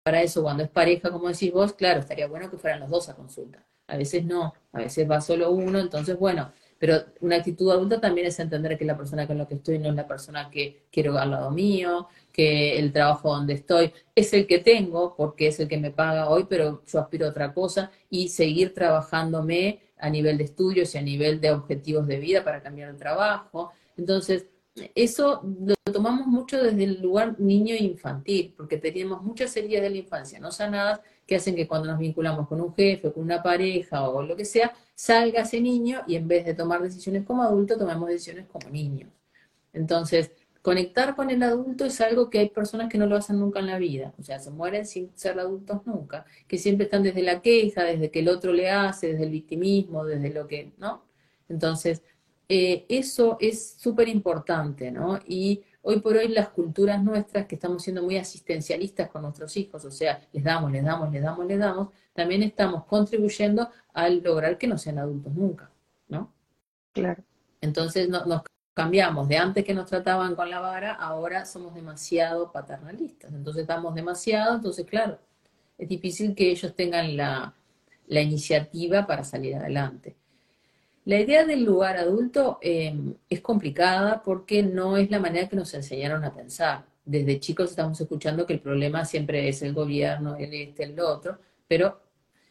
[0.02, 3.08] para eso, cuando es pareja, como decís vos, claro, estaría bueno que fueran los dos
[3.08, 3.66] a consulta.
[3.88, 8.26] A veces no, a veces va solo uno, entonces, bueno, pero una actitud adulta también
[8.26, 11.16] es entender que la persona con la que estoy no es la persona que quiero
[11.18, 15.68] al lado mío, que el trabajo donde estoy es el que tengo, porque es el
[15.68, 20.36] que me paga hoy, pero yo aspiro a otra cosa, y seguir trabajándome a nivel
[20.38, 23.72] de estudios y a nivel de objetivos de vida para cambiar el trabajo.
[23.96, 24.46] Entonces,
[24.94, 29.90] eso lo tomamos mucho desde el lugar niño e infantil, porque teníamos muchas heridas de
[29.90, 33.42] la infancia no sanadas que hacen que cuando nos vinculamos con un jefe, con una
[33.42, 37.42] pareja o lo que sea, salga ese niño y en vez de tomar decisiones como
[37.42, 39.10] adulto, tomamos decisiones como niños.
[39.72, 40.30] Entonces,
[40.62, 43.66] conectar con el adulto es algo que hay personas que no lo hacen nunca en
[43.66, 47.40] la vida, o sea, se mueren sin ser adultos nunca, que siempre están desde la
[47.40, 51.04] queja, desde que el otro le hace, desde el victimismo, desde lo que, ¿no?
[51.48, 52.02] Entonces,
[52.48, 55.18] eh, eso es súper importante, ¿no?
[55.26, 59.84] Y hoy por hoy las culturas nuestras, que estamos siendo muy asistencialistas con nuestros hijos,
[59.84, 64.58] o sea, les damos, les damos, les damos, les damos, también estamos contribuyendo al lograr
[64.58, 65.70] que no sean adultos nunca,
[66.08, 66.32] ¿no?
[66.92, 67.22] Claro.
[67.60, 68.42] Entonces nos
[68.74, 73.94] cambiamos de antes que nos trataban con la vara, ahora somos demasiado paternalistas, entonces estamos
[73.94, 75.20] demasiado, entonces claro,
[75.78, 77.54] es difícil que ellos tengan la,
[78.08, 80.16] la iniciativa para salir adelante.
[81.06, 85.72] La idea del lugar adulto em, es complicada porque no es la manera que nos
[85.72, 86.84] enseñaron a pensar.
[87.04, 91.38] Desde chicos estamos escuchando que el problema siempre es el gobierno, el este, el otro,
[91.68, 92.00] pero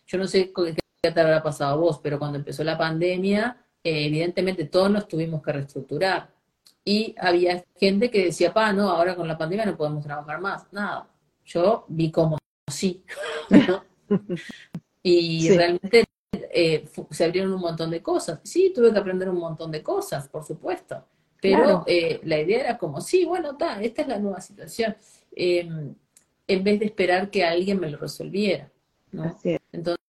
[0.07, 4.05] yo no sé qué te habrá pasado a vos, pero cuando empezó la pandemia, eh,
[4.05, 6.29] evidentemente todos nos tuvimos que reestructurar.
[6.85, 10.71] Y había gente que decía, pa, no, ahora con la pandemia no podemos trabajar más.
[10.71, 11.09] Nada.
[11.43, 12.37] Yo vi como
[12.71, 13.03] sí.
[15.03, 16.05] y realmente
[16.51, 18.39] eh, se abrieron un montón de cosas.
[18.43, 21.03] Sí, tuve que aprender un montón de cosas, por supuesto.
[21.41, 24.95] Pero eh, la idea era como, sí, bueno, está, esta es la nueva situación.
[25.35, 25.93] Em,
[26.47, 28.71] en vez de esperar que alguien me lo resolviera.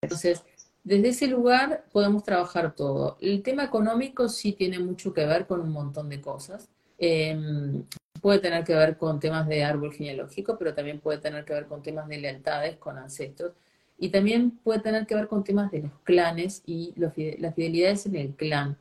[0.01, 0.43] Entonces,
[0.83, 3.17] desde ese lugar podemos trabajar todo.
[3.19, 6.69] El tema económico sí tiene mucho que ver con un montón de cosas.
[6.97, 7.83] Em,
[8.21, 11.65] puede tener que ver con temas de árbol genealógico, pero también puede tener que ver
[11.65, 13.53] con temas de lealtades con ancestros.
[13.97, 18.15] Y también puede tener que ver con temas de los clanes y las fidelidades en
[18.15, 18.77] el clan.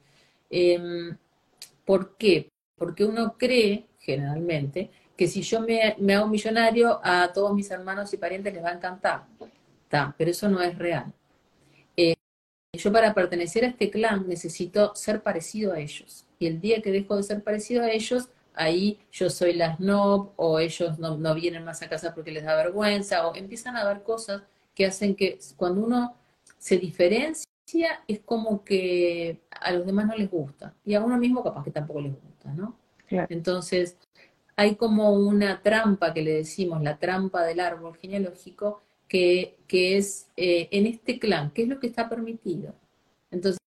[0.51, 1.17] Em,
[1.85, 2.49] ¿Por qué?
[2.77, 8.17] Porque uno cree, generalmente, que si yo me, hago millonario, a todos mis hermanos y
[8.17, 9.27] parientes les va a encantar.
[10.19, 11.13] pero eso no es real.
[11.97, 12.15] Eh,
[12.73, 16.27] yo para pertenecer a este clan necesito ser parecido a ellos.
[16.39, 20.33] Y el día que dejo de ser parecido a ellos, ahí yo soy la snob
[20.37, 23.87] o ellos no, no vienen más a casa porque les da vergüenza o empiezan a
[23.87, 24.43] ver cosas
[24.75, 26.17] que hacen que cuando uno
[26.59, 27.49] se diferencia
[28.07, 31.71] es como que a los demás no les gusta y a uno mismo capaz que
[31.71, 32.77] tampoco les gusta, ¿no?
[33.09, 33.97] Entonces,
[34.57, 40.29] hay como una trampa que le decimos, la trampa del árbol genealógico, que, que es
[40.37, 42.75] eh, en este clan, ¿qué es lo que está permitido?
[43.31, 43.61] Entonces,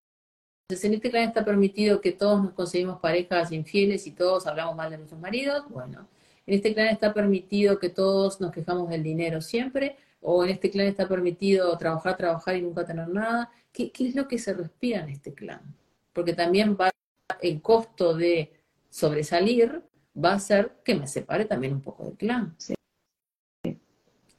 [0.70, 4.90] en este clan está permitido que todos nos conseguimos parejas infieles y todos hablamos mal
[4.90, 6.08] de nuestros maridos, bueno,
[6.46, 9.98] en este clan está permitido que todos nos quejamos del dinero siempre,
[10.30, 13.50] o en este clan está permitido trabajar, trabajar y nunca tener nada.
[13.72, 15.74] ¿Qué, es lo que se respira en este clan?
[16.12, 16.90] Porque también va
[17.42, 18.52] el costo de
[18.90, 19.82] sobresalir
[20.14, 22.58] va a ser que me separe también un poco del clan.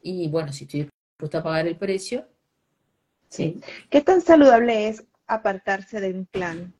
[0.03, 2.29] Y bueno, si estoy dispuesta a pagar el precio.
[3.31, 3.59] Sí.
[3.88, 6.74] ¿Qué tan saludable es apartarse de un clan?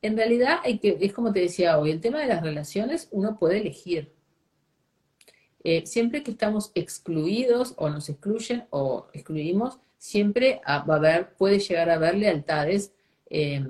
[0.00, 3.38] En realidad, hay que, es como te decía hoy, el tema de las relaciones uno
[3.38, 4.14] puede elegir.
[5.64, 11.58] Eh, siempre que estamos excluidos o nos excluyen o excluimos, siempre va a haber, puede
[11.58, 12.92] llegar a haber lealtades
[13.30, 13.66] eh,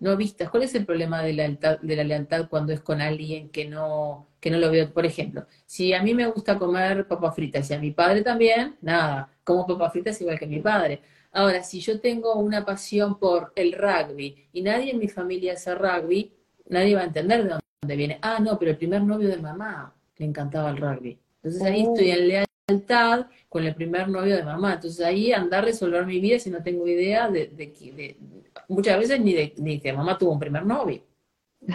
[0.00, 0.50] no vistas.
[0.50, 3.66] ¿Cuál es el problema de la, lealtad, de la lealtad cuando es con alguien que
[3.66, 4.92] no, que no lo veo?
[4.92, 8.76] Por ejemplo, si a mí me gusta comer papas fritas y a mi padre también,
[8.80, 11.02] nada, como papas fritas igual que mi padre.
[11.32, 15.74] Ahora, si yo tengo una pasión por el rugby y nadie en mi familia hace
[15.74, 16.32] rugby,
[16.68, 18.18] nadie va a entender de dónde viene.
[18.22, 21.18] Ah, no, pero el primer novio de mamá le encantaba el rugby.
[21.44, 24.74] Entonces ahí estoy en lealtad con el primer novio de mamá.
[24.74, 28.16] Entonces ahí andar a resolver mi vida si no tengo idea de, de,
[28.68, 31.02] muchas veces ni de, ni que mamá tuvo un primer novio.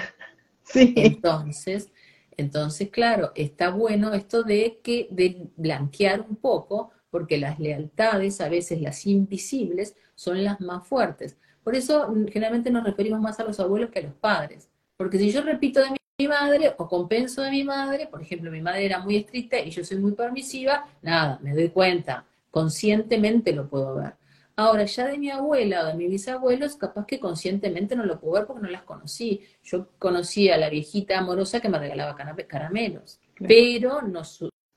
[0.72, 0.94] Sí.
[0.98, 1.90] Entonces,
[2.38, 8.50] entonces, claro, está bueno esto de que, de blanquear un poco, porque las lealtades, a
[8.50, 11.38] veces las invisibles, son las más fuertes.
[11.64, 14.70] Por eso generalmente nos referimos más a los abuelos que a los padres.
[14.96, 18.62] Porque si yo repito de mi madre o compenso de mi madre, por ejemplo, mi
[18.62, 23.70] madre era muy estricta y yo soy muy permisiva, nada, me doy cuenta, conscientemente lo
[23.70, 24.16] puedo ver.
[24.58, 28.34] Ahora, ya de mi abuela o de mis bisabuelos, capaz que conscientemente no lo puedo
[28.34, 29.42] ver porque no las conocí.
[29.64, 34.24] Yo conocí a la viejita amorosa que me regalaba caramelos, pero no,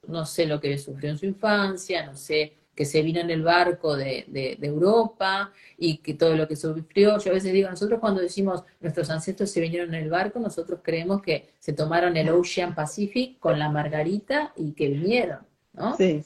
[0.06, 3.42] no sé lo que sufrió en su infancia, no sé que se vino en el
[3.42, 7.18] barco de, de, Europa y que todo lo que sufrió.
[7.18, 10.80] Yo a veces digo, nosotros cuando decimos nuestros ancestros se vinieron en el barco, nosotros
[10.82, 15.40] creemos que se tomaron el Ocean Pacific con la Margarita y que vinieron,
[15.74, 15.96] ¿no?
[15.96, 16.24] Sí,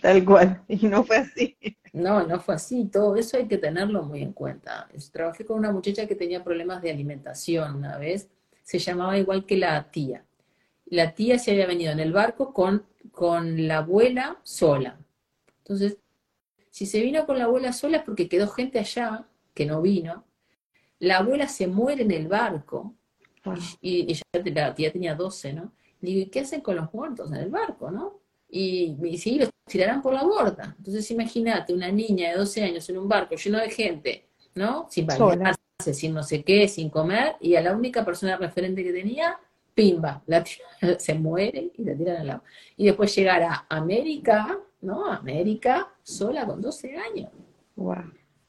[0.00, 0.62] tal cual.
[0.68, 1.56] Y no fue así.
[1.92, 2.84] No, no fue así.
[2.84, 4.88] Todo eso hay que tenerlo muy en cuenta.
[5.10, 8.28] Trabajé con una muchacha que tenía problemas de alimentación una vez.
[8.62, 10.24] Se llamaba igual que la tía.
[10.86, 14.98] La tía se había venido en el barco con, con la abuela sola
[15.68, 15.98] entonces,
[16.70, 20.24] si se vino con la abuela sola es porque quedó gente allá que no vino.
[20.98, 22.94] La abuela se muere en el barco
[23.44, 23.54] ah.
[23.82, 25.72] y, ella, la tía tenía 12, ¿no?
[26.00, 28.20] digo, ¿y qué hacen con los muertos en el barco, no?
[28.48, 30.74] Y, y sí, los tirarán por la borda.
[30.78, 34.86] Entonces, imagínate una niña de 12 años en un barco lleno de gente, ¿no?
[34.88, 38.92] Sin bañarse, sin no sé qué, sin comer, y a la única persona referente que
[38.92, 39.38] tenía,
[39.74, 40.44] pimba, la
[40.98, 42.42] se muere y la tiran al lado.
[42.76, 45.06] Y después llegar a América, ¿no?
[45.06, 47.30] América sola con 12 años.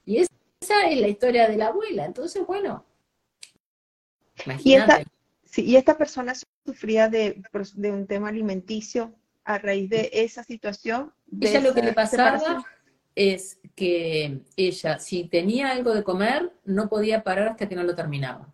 [0.06, 2.06] Y esa es la historia de la abuela.
[2.06, 2.86] Entonces, bueno,
[4.46, 5.06] imagínate.
[5.56, 7.42] Y esta, persona sufría de,
[7.92, 11.12] un tema alimenticio a raíz de esa situación.
[11.42, 12.64] ella lo que le pasaba
[13.16, 17.96] es que ella, si tenía algo de comer, no podía parar hasta que no lo
[17.96, 18.54] terminaba.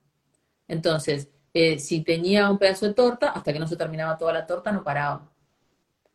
[0.68, 4.48] Entonces, eh, si tenía un pedazo de torta, hasta que no se terminaba toda la
[4.48, 5.32] torta, no paraba.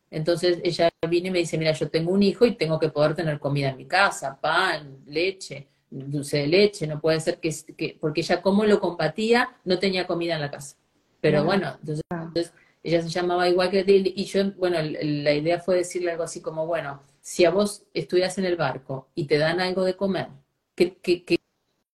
[0.09, 3.15] Entonces ella viene y me dice, mira, yo tengo un hijo y tengo que poder
[3.15, 8.21] tener comida en mi casa, pan, leche, dulce de leche, no puede ser que, porque
[8.21, 10.77] ella como lo combatía, no tenía comida en la casa.
[11.19, 16.11] Pero bueno, entonces, ella se llamaba igual que y yo, bueno, la idea fue decirle
[16.11, 19.83] algo así como, bueno, si a vos estudias en el barco y te dan algo
[19.83, 20.27] de comer,
[20.75, 21.37] ¿qué, qué, qué,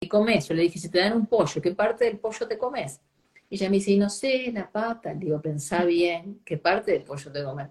[0.09, 0.47] comes?
[0.47, 3.01] Yo le dije, si te dan un pollo, ¿qué parte del pollo te comes?
[3.49, 5.13] Y ella me dice, y no sé, la pata.
[5.13, 7.67] Le digo, pensá bien, ¿qué parte del pollo te comes?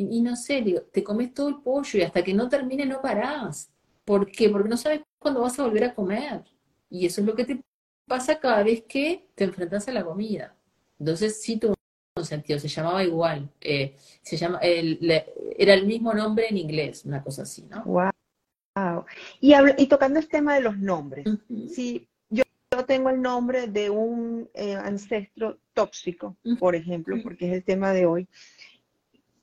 [0.00, 2.86] Y, y no sé, digo, te comes todo el pollo y hasta que no termine
[2.86, 3.70] no parás.
[4.04, 4.48] ¿Por qué?
[4.48, 6.42] Porque no sabes cuándo vas a volver a comer.
[6.88, 7.60] Y eso es lo que te
[8.06, 10.56] pasa cada vez que te enfrentas a la comida.
[10.98, 11.74] Entonces sí tuvo
[12.16, 17.22] un sentido, se llamaba igual, eh, se llama, era el mismo nombre en inglés, una
[17.22, 17.84] cosa así, ¿no?
[17.84, 19.04] Wow.
[19.40, 21.26] Y, y tocando el tema de los nombres,
[21.68, 22.42] si yo,
[22.86, 28.06] tengo el nombre de un eh, ancestro tóxico, por ejemplo, porque es el tema de
[28.06, 28.28] hoy,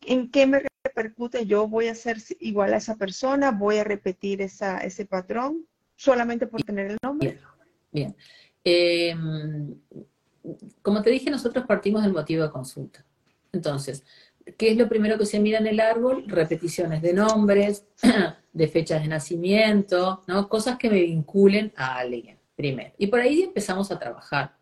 [0.08, 1.46] ¿en qué me repercute?
[1.46, 6.48] Yo voy a ser igual a esa persona, voy a repetir esa, ese patrón solamente
[6.48, 7.40] por tener el nombre.
[7.92, 8.16] Bien.
[8.64, 9.76] Em,
[10.82, 13.06] como te dije, nosotros partimos del motivo de consulta.
[13.52, 14.04] Entonces,
[14.58, 16.24] ¿qué es lo primero que se mira en el árbol?
[16.28, 17.86] Repeticiones de nombres,
[18.54, 20.48] de fechas de nacimiento, ¿no?
[20.48, 22.94] Cosas que me vinculen a alguien, primero.
[22.98, 24.56] Y por ahí empezamos a trabajar.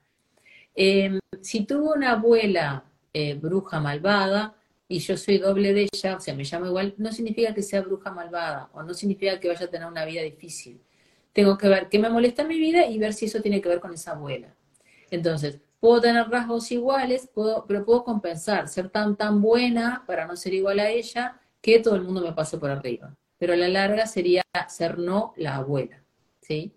[0.73, 2.83] Em, si tuvo una abuela
[3.13, 4.55] eh, bruja malvada
[4.87, 7.81] y yo soy doble de ella, o sea, me llamo igual, no significa que sea
[7.81, 10.81] bruja malvada o no significa que vaya a tener una vida difícil.
[11.33, 13.69] Tengo que ver qué me molesta en mi vida y ver si eso tiene que
[13.69, 14.55] ver con esa abuela.
[15.11, 20.35] Entonces, puedo tener rasgos iguales, puedo, pero puedo compensar, ser tan, tan buena para no
[20.35, 23.15] ser igual a ella, que todo el mundo me pase por arriba.
[23.37, 26.03] Pero a la larga sería ser no la abuela,
[26.41, 26.73] ¿sí?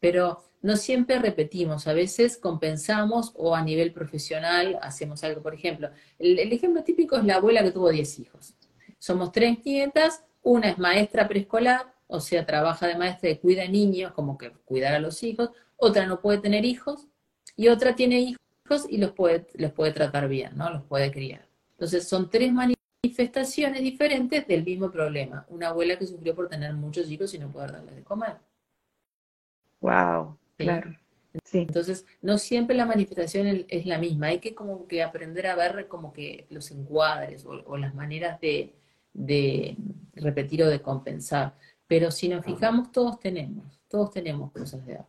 [0.00, 5.42] Pero no siempre repetimos, a veces compensamos o a nivel profesional hacemos algo.
[5.42, 8.54] Por ejemplo, el, ejemplo típico es la abuela que tuvo 10 hijos.
[8.98, 14.12] Somos tres nietas, una es maestra preescolar, o sea, trabaja de maestra y cuida niños,
[14.12, 17.06] como que cuidar a los hijos, otra no puede tener hijos,
[17.56, 20.70] y otra tiene hijos y los puede, los puede tratar bien, ¿no?
[20.70, 21.46] Los puede criar.
[21.72, 25.46] Entonces son tres manifestaciones diferentes del mismo problema.
[25.48, 28.36] Una abuela que sufrió por tener muchos hijos y no poder darles de comer.
[29.80, 30.96] Wow, claro.
[31.52, 34.28] Entonces, no siempre la manifestación es la misma.
[34.28, 38.74] Hay que como que aprender a ver como que los encuadres o, las maneras de,
[39.12, 39.76] de
[40.14, 41.54] repetir o de compensar.
[41.86, 45.08] Pero si nos fijamos, todos tenemos, todos tenemos cosas de algo.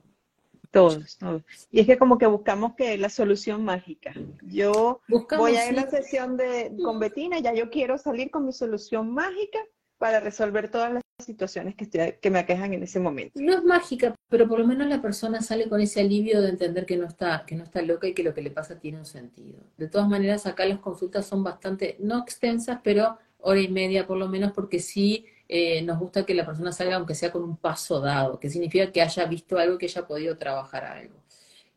[0.71, 1.43] Todos, todos.
[1.69, 4.13] Y es que como que buscamos que la solución mágica.
[4.43, 5.01] Yo
[5.37, 8.53] voy a ir a la sesión de, con Betina, ya yo quiero salir con mi
[8.53, 9.59] solución mágica
[9.97, 13.39] para resolver todas las situaciones que, me aquejan en ese momento.
[13.39, 16.85] No es mágica, pero por lo menos la persona sale con ese alivio de entender
[16.85, 19.05] que no está, que no está loca y que lo que le pasa tiene un
[19.05, 19.59] sentido.
[19.77, 24.17] De todas maneras, acá las consultas son bastante, no extensas, pero hora y media por
[24.17, 27.57] lo menos, porque sí eh, nos gusta que la persona salga aunque sea con un
[27.57, 31.15] paso dado, que significa que haya visto algo, que haya podido trabajar algo.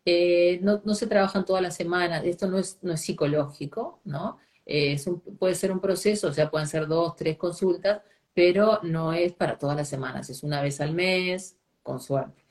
[0.05, 4.39] Eh, no, no, se trabajan todas las semanas, esto no es, no es psicológico, ¿no?
[4.67, 4.97] Eh,
[5.39, 8.03] puede ser un proceso, o sea, pueden ser dos, tres consultas,
[8.35, 12.45] pero no es para todas las semanas, es una vez al mes, con suerte.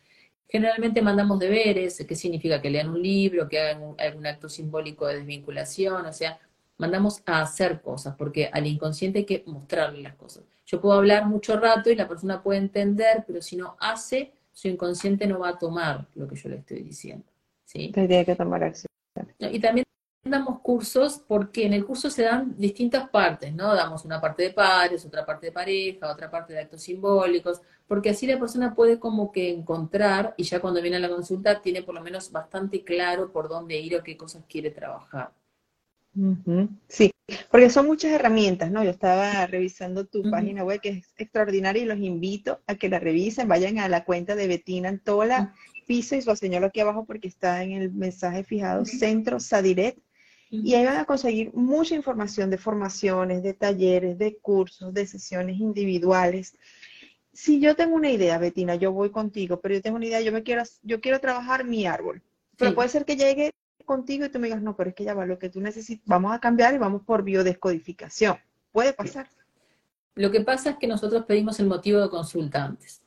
[0.47, 5.17] Generalmente mandamos deberes, que significa que lean un libro, que hagan algún acto simbólico de
[5.17, 6.39] desvinculación, o sea,
[6.77, 10.43] mandamos a hacer cosas, porque al inconsciente hay que mostrarle las cosas.
[10.65, 14.67] Yo puedo hablar mucho rato y la persona puede entender, pero si no hace, su
[14.67, 17.25] inconsciente no va a tomar lo que yo le estoy diciendo.
[17.65, 17.91] ¿sí?
[17.91, 18.87] Tiene que tomar acción.
[19.39, 19.85] Y también
[20.23, 23.75] damos cursos porque en el curso se dan distintas partes, ¿no?
[23.75, 28.11] Damos una parte de padres, otra parte de pareja, otra parte de actos simbólicos, porque
[28.11, 31.83] así la persona puede como que encontrar y ya cuando viene a la consulta tiene
[31.83, 35.31] por lo menos bastante claro por dónde ir o qué cosas quiere trabajar.
[36.87, 37.11] Sí,
[37.49, 38.83] porque son muchas herramientas, ¿no?
[38.83, 42.99] Yo estaba revisando tu página web que es extraordinaria y los invito a que la
[42.99, 45.53] revisen, vayan a la cuenta de Betina Antola,
[45.87, 49.97] piso y lo señalo aquí abajo porque está en el mensaje fijado, Centro Sadiret,
[50.61, 55.59] y ahí van a conseguir mucha información de formaciones, de talleres, de cursos, de sesiones
[55.59, 56.55] individuales.
[57.31, 60.31] Si yo tengo una idea, Betina, yo voy contigo, pero yo tengo una idea, yo
[60.31, 62.21] me quiero, yo quiero trabajar mi árbol.
[62.55, 63.49] Pero puede ser que llegue
[63.83, 66.05] contigo y tú me digas, no, pero es que ya va, lo que tú necesitas,
[66.05, 68.37] vamos a cambiar y vamos por biodescodificación.
[68.71, 69.27] Puede pasar.
[70.13, 73.01] Lo que pasa es que nosotros pedimos el motivo de consulta antes,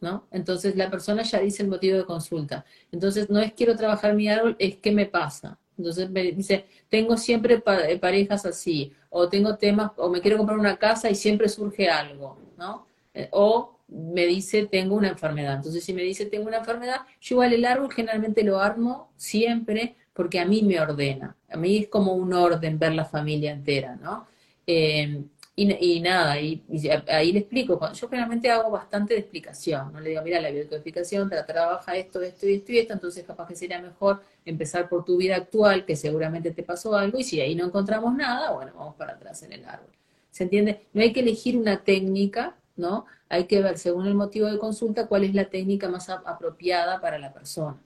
[0.00, 0.26] ¿no?
[0.32, 2.64] Entonces la persona ya dice el motivo de consulta.
[2.90, 5.60] Entonces no es quiero trabajar mi árbol, es qué me pasa.
[5.76, 10.58] Entonces me dice, tengo siempre eh, parejas así, o tengo temas, o me quiero comprar
[10.58, 12.86] una casa y siempre surge algo, ¿no?
[13.12, 15.56] Eh, o me dice tengo una enfermedad.
[15.56, 19.96] Entonces, si me dice tengo una enfermedad, yo igual el árbol generalmente lo armo siempre
[20.12, 21.36] porque a mí me ordena.
[21.50, 24.26] A mí es como un orden ver la familia entera, ¿no?
[24.66, 25.22] Eh,
[25.56, 26.64] Y, nada, y,
[27.06, 31.30] ahí le explico, yo generalmente hago bastante de explicación, no le digo, mira, la biodecodificación
[31.30, 35.04] te trabaja esto, esto y esto y esto, entonces capaz que sería mejor empezar por
[35.04, 38.72] tu vida actual, que seguramente te pasó algo, y si ahí no encontramos nada, bueno,
[38.74, 39.90] vamos para atrás en el árbol.
[40.32, 40.88] ¿Se entiende?
[40.92, 43.06] No hay que elegir una técnica, ¿no?
[43.28, 47.16] Hay que ver, según el motivo de consulta, cuál es la técnica más apropiada para
[47.16, 47.80] la persona.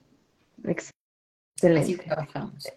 [0.63, 1.81] Excelente.
[1.81, 2.67] Así trabajamos.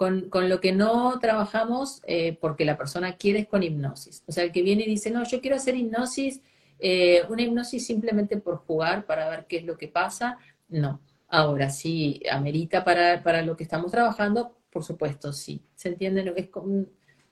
[0.00, 4.24] Con, lo que no trabajamos, eh, porque la persona quiere, es con hipnosis.
[4.26, 6.40] O sea, el que viene y dice, no, yo quiero hacer hipnosis,
[6.78, 10.38] eh, una hipnosis simplemente por jugar, para ver qué es lo que pasa,
[10.70, 11.02] no.
[11.28, 15.60] Ahora, sí, amerita para, para lo que estamos trabajando, por supuesto, sí.
[15.74, 16.32] ¿Se entiende?
[16.34, 16.48] Es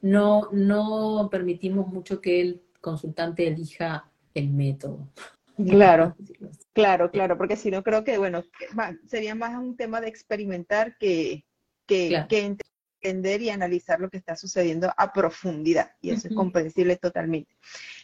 [0.03, 5.09] no, no permitimos mucho que el consultante elija el método.
[5.57, 6.15] Claro,
[6.75, 8.45] claro, claro, porque si no creo que, bueno,
[9.07, 11.47] sería más un tema de experimentar que,
[11.89, 12.57] que,
[13.01, 17.57] entender y analizar lo que está sucediendo a profundidad, y eso es comprensible totalmente.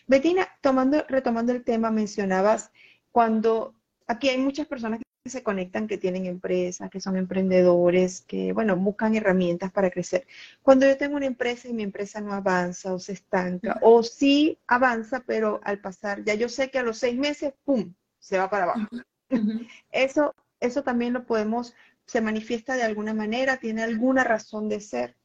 [0.07, 2.71] Betina, tomando, retomando el tema, mencionabas
[3.11, 3.75] cuando
[4.07, 8.77] aquí hay muchas personas que se conectan, que tienen empresas, que son emprendedores, que, bueno,
[8.77, 10.27] buscan herramientas para crecer.
[10.63, 14.59] Cuando yo tengo una empresa y mi empresa no avanza o se estanca, o sí
[14.67, 18.49] avanza, pero al pasar, ya yo sé que a los seis meses, ¡pum!, se va
[18.49, 18.89] para abajo.
[19.91, 21.75] Eso, eso también lo podemos
[22.07, 25.17] se manifiesta de alguna manera, tiene alguna razón de ser.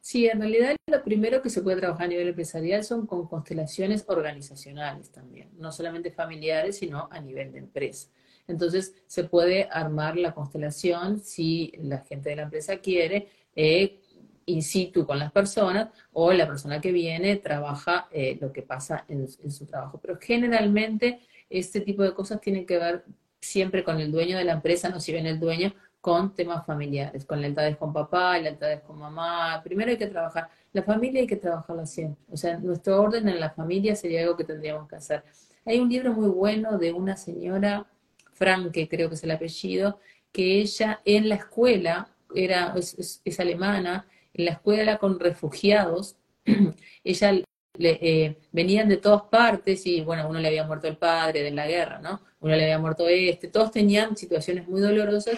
[0.00, 4.04] Sí, en realidad lo primero que se puede trabajar a nivel empresarial son con constelaciones
[4.06, 8.08] organizacionales también, no solamente familiares, sino a nivel de empresa.
[8.46, 14.00] Entonces, se puede armar la constelación si la gente de la empresa quiere, eh,
[14.44, 19.04] in situ con las personas, o la persona que viene trabaja eh, lo que pasa
[19.08, 19.98] en, en, su trabajo.
[20.00, 21.18] Pero generalmente
[21.50, 23.04] este tipo de cosas tienen que ver
[23.40, 25.74] siempre con el dueño de la empresa, no si ven el dueño,
[26.06, 29.60] con temas familiares, con lealtades con papá, lealtades con mamá.
[29.64, 32.24] Primero hay que trabajar, la familia hay que trabajarla siempre.
[32.30, 35.24] O sea, nuestro orden en la familia sería algo que tendríamos que hacer.
[35.64, 37.86] Hay un libro muy bueno de una señora,
[38.34, 39.98] Franke creo que es el apellido,
[40.30, 46.14] que ella en la escuela, era, es, alemana, en la escuela con refugiados,
[47.02, 51.42] ella le, eh, venían de todas partes y bueno, uno le había muerto el padre
[51.42, 52.20] de la guerra, ¿no?
[52.38, 55.36] Uno le había muerto este, todos tenían situaciones muy dolorosas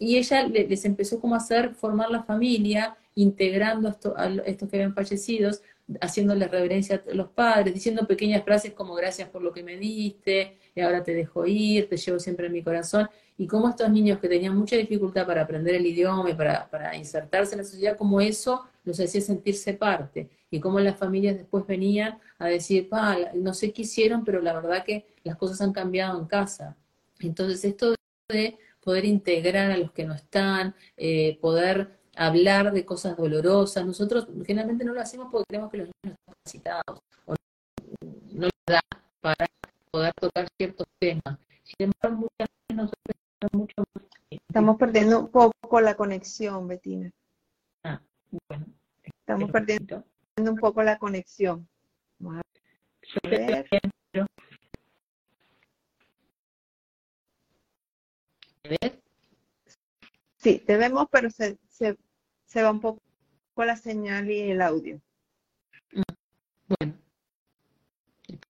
[0.00, 4.94] y ella les empezó como a hacer formar la familia, integrando a, estos que habían
[4.94, 5.60] fallecidos,
[6.00, 10.56] haciéndoles reverencia a los padres, diciendo pequeñas frases como gracias por lo que me diste,
[10.74, 14.18] y ahora te dejo ir, te llevo siempre en mi corazón, y como estos niños
[14.20, 18.22] que tenían mucha dificultad para aprender el idioma y para, insertarse en la sociedad, como
[18.22, 23.52] eso los hacía sentirse parte, y como las familias después venían a decir, pa, no
[23.52, 26.74] sé qué hicieron, pero la verdad que las cosas han cambiado en casa.
[27.20, 27.94] Entonces esto
[28.30, 33.86] de poder integrar a los que no están, eh, poder hablar de cosas dolorosas.
[33.86, 37.34] Nosotros generalmente no lo hacemos porque creemos que los niños están capacitados o
[38.32, 38.80] no, les da
[39.20, 39.46] para
[39.90, 41.38] poder tocar ciertos temas.
[41.62, 43.16] Sin embargo, muchas veces nosotros
[43.52, 44.04] mucho más.
[44.30, 47.10] Estamos perdiendo un poco la conexión, Betina.
[47.84, 48.00] Ah,
[48.48, 48.66] bueno.
[49.02, 50.04] Estamos perdiendo
[50.36, 51.68] un poco la conexión.
[52.18, 52.42] Vamos
[53.22, 53.66] a ver.
[60.36, 61.96] Sí, te vemos, pero se, se,
[62.46, 63.00] se va un poco
[63.56, 65.00] la señal y el audio.
[66.68, 66.94] Bueno,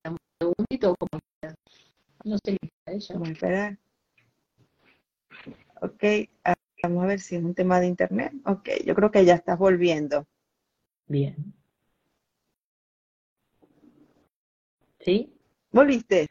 [0.05, 1.21] un segundito como
[2.25, 2.57] no sé
[2.87, 3.15] ella.
[3.15, 3.79] Vamos a esperar.
[5.83, 6.05] Ok,
[6.45, 8.33] ah, vamos a ver si es un tema de internet.
[8.45, 10.27] Ok, yo creo que ya estás volviendo.
[11.07, 11.55] Bien.
[15.01, 15.33] ¿Sí?
[15.73, 16.27] ¿Volviste?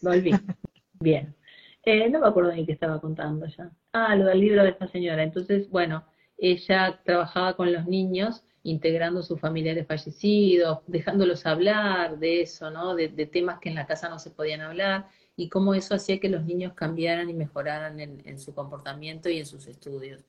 [0.00, 0.32] Volví.
[1.00, 1.37] Bien.
[1.84, 3.70] Eh, no me acuerdo ni qué estaba contando ya.
[3.92, 5.22] Ah, lo del libro de esta señora.
[5.22, 6.04] Entonces, bueno,
[6.36, 12.94] ella trabajaba con los niños, integrando sus familiares fallecidos, dejándolos hablar de eso, ¿no?
[12.94, 16.28] De, temas que en la casa no se podían hablar y cómo eso hacía que
[16.28, 20.24] los niños cambiaran y mejoraran en, su comportamiento y en sus estudios.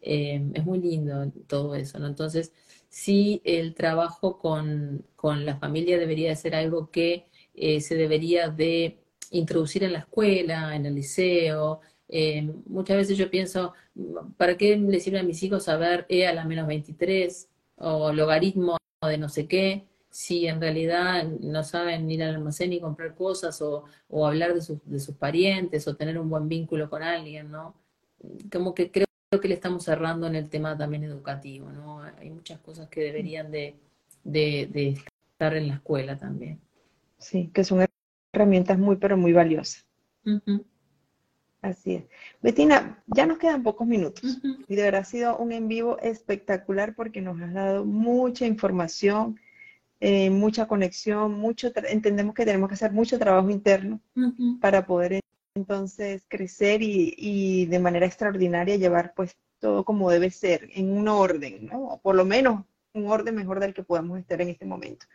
[0.00, 2.06] Eh, es muy lindo todo eso, ¿no?
[2.06, 2.52] Entonces,
[2.88, 9.01] sí, el trabajo con, la familia debería ser algo que eh, se debería de
[9.32, 11.80] introducir en la escuela, en el liceo.
[12.08, 13.72] Eh, muchas veces yo pienso,
[14.36, 18.76] ¿para qué le sirve a mis hijos saber E a la menos 23 o logaritmo
[19.02, 19.86] de no sé qué?
[20.10, 23.84] Si en realidad no saben ir al almacén y comprar cosas o,
[24.26, 27.74] hablar de, de sus parientes o tener un buen vínculo con alguien, ¿no?
[28.52, 29.06] Como que creo
[29.40, 32.02] que le estamos cerrando en el tema también educativo, ¿no?
[32.02, 33.76] Hay muchas cosas que deberían de,
[34.22, 34.96] de
[35.32, 36.60] estar en la escuela también.
[37.22, 37.80] Sí, que son
[38.32, 39.86] herramientas muy, pero muy valiosas.
[41.60, 42.04] Así es.
[42.40, 46.94] Betina, ya nos quedan pocos minutos y de verdad ha sido un en vivo espectacular
[46.96, 49.38] porque nos has dado mucha información,
[50.00, 54.00] eh, mucha conexión, mucho entendemos que tenemos que hacer mucho trabajo interno
[54.60, 55.20] para poder
[55.54, 61.06] entonces crecer y, y, de manera extraordinaria llevar pues todo como debe ser, en un
[61.06, 61.84] orden, ¿no?
[61.84, 62.64] O por lo menos
[62.94, 65.06] un orden mejor del que podamos estar en este momento.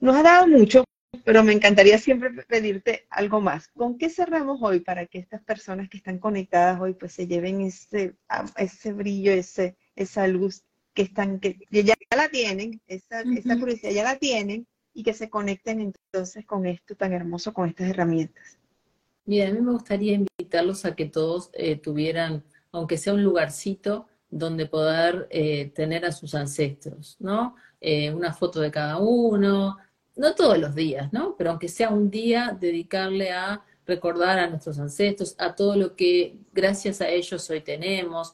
[0.00, 0.84] Nos ha dado mucho,
[1.24, 3.68] pero me encantaría siempre pedirte algo más.
[3.68, 7.60] ¿Con qué cerramos hoy para que estas personas que están conectadas hoy pues se lleven
[7.60, 8.14] ese,
[8.56, 14.04] ese brillo, ese, esa luz que están, que ya la tienen, esa, esa curiosidad ya
[14.04, 18.58] la tienen y que se conecten entonces con esto tan hermoso, con estas herramientas?
[19.26, 24.06] Mira, a mí me gustaría invitarlos a que todos eh, tuvieran, aunque sea un lugarcito,
[24.30, 27.54] donde poder eh, tener a sus ancestros, ¿no?
[27.80, 29.76] Eh, una foto de cada uno,
[30.16, 31.36] no todos los días, ¿no?
[31.36, 36.38] Pero aunque sea un día, dedicarle a recordar a nuestros ancestros, a todo lo que
[36.52, 38.32] gracias a ellos hoy tenemos,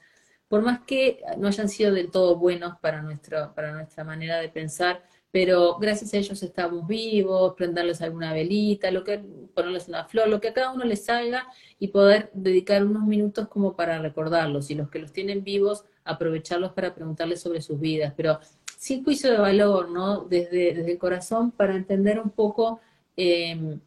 [0.49, 3.05] por más que no hayan sido del todo buenos para,
[3.55, 5.03] para nuestra manera de pensar,
[5.33, 9.19] pero gracias a ellos estamos vivos, prenderles alguna velita, lo que,
[9.55, 11.47] ponerles una flor, lo que a cada uno les salga
[11.79, 14.71] y poder dedicar unos minutos como para recordarlos.
[14.71, 18.41] Y los que los tienen vivos, aprovecharlos para preguntarles sobre sus vidas, pero
[18.81, 20.25] sin juicio de valor, ¿no?
[20.25, 22.81] Desde, el corazón para entender un poco
[23.15, 23.79] em,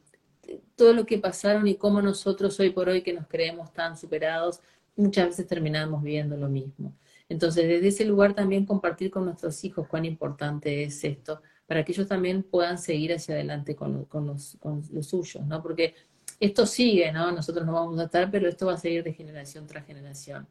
[0.75, 4.59] todo lo que pasaron y cómo nosotros hoy por hoy que nos creemos tan superados,
[4.95, 6.93] muchas veces terminamos viviendo lo mismo.
[7.27, 11.91] Entonces, desde ese lugar también compartir con nuestros hijos cuán importante es esto, para que
[11.91, 15.63] ellos también puedan seguir hacia adelante con, los, con los suyos, ¿no?
[15.63, 15.95] Porque
[16.39, 17.31] esto sigue, ¿no?
[17.31, 20.47] Nosotros no vamos a estar, pero esto va a seguir de generación tras generación.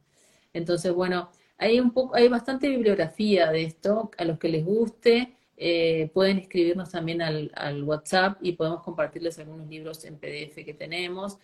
[0.53, 1.31] Entonces, bueno,
[1.63, 6.39] hay un poco, hay bastante bibliografía de esto, a los que les guste, eh, pueden
[6.39, 11.39] escribirnos también al, WhatsApp y podemos compartirles algunos libros en PDF que tenemos.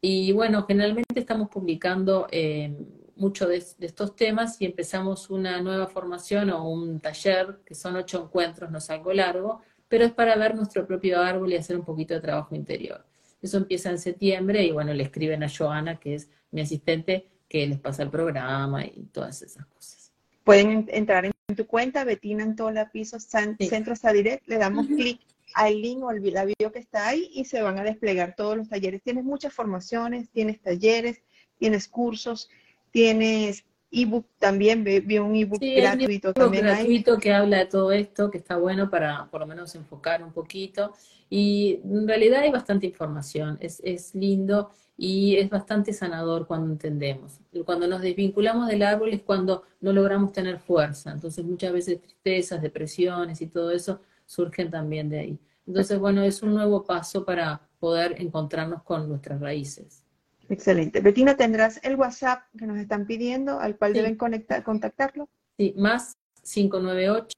[0.00, 2.72] Y bueno, generalmente estamos publicando eh,
[3.16, 8.22] mucho de, estos temas y empezamos una nueva formación o un taller, que son ocho
[8.22, 11.84] encuentros, no es algo largo, pero es para ver nuestro propio árbol y hacer un
[11.84, 13.04] poquito de trabajo interior.
[13.42, 17.68] Eso empieza en septiembre y bueno, le escriben a Joana, que es mi asistente, que
[17.68, 20.10] les pasa el programa y todas esas cosas.
[20.42, 25.20] Pueden entrar en tu cuenta, Betina Antola Piso Centro Sadirect, le damos clic
[25.54, 28.68] al link o al video que está ahí y se van a desplegar todos los
[28.68, 29.04] talleres.
[29.04, 31.22] Tienes muchas formaciones, tienes talleres,
[31.56, 32.50] tienes cursos,
[32.90, 33.64] tienes
[33.94, 38.38] ebook también, vi un ebook gratuito un también gratuito que habla de todo esto, que
[38.38, 40.92] está bueno para por lo menos enfocar un poquito.
[41.30, 47.40] Y en realidad hay bastante información, es, es lindo y es bastante sanador cuando entendemos.
[47.64, 51.10] Cuando nos desvinculamos del árbol es cuando no logramos tener fuerza.
[51.10, 55.38] Entonces muchas veces tristezas, depresiones y todo eso surgen también de ahí.
[55.66, 60.03] Entonces, bueno, es un nuevo paso para poder encontrarnos con nuestras raíces.
[60.48, 61.00] Excelente.
[61.00, 65.28] Betina, ¿tendrás el WhatsApp que nos están pidiendo al cual deben conectar, contactarlo?
[65.56, 67.28] Sí, más 598,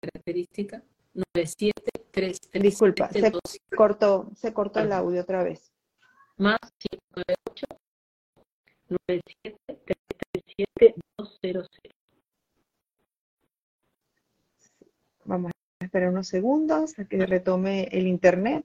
[0.00, 0.82] característica,
[1.34, 2.40] 973.
[2.52, 3.32] Disculpa, se
[3.76, 5.72] cortó, se cortó el audio otra vez.
[6.36, 7.66] Más 598
[8.88, 11.68] 97 200.
[15.24, 18.64] Vamos a esperar unos segundos a que retome el internet.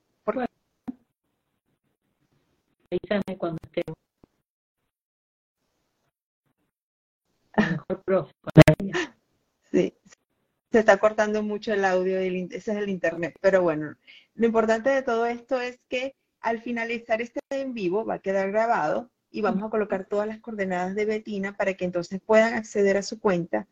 [2.95, 3.97] Avísame cuando estemos.
[7.57, 8.33] Mejor profe.
[9.71, 9.93] Sí,
[10.71, 13.35] se está cortando mucho el audio, y ese es el internet.
[13.41, 13.95] Pero bueno,
[14.35, 18.51] lo importante de todo esto es que al finalizar este en vivo va a quedar
[18.51, 22.95] grabado y vamos a colocar todas las coordenadas de Betina para que entonces puedan acceder
[22.97, 23.67] a su cuenta.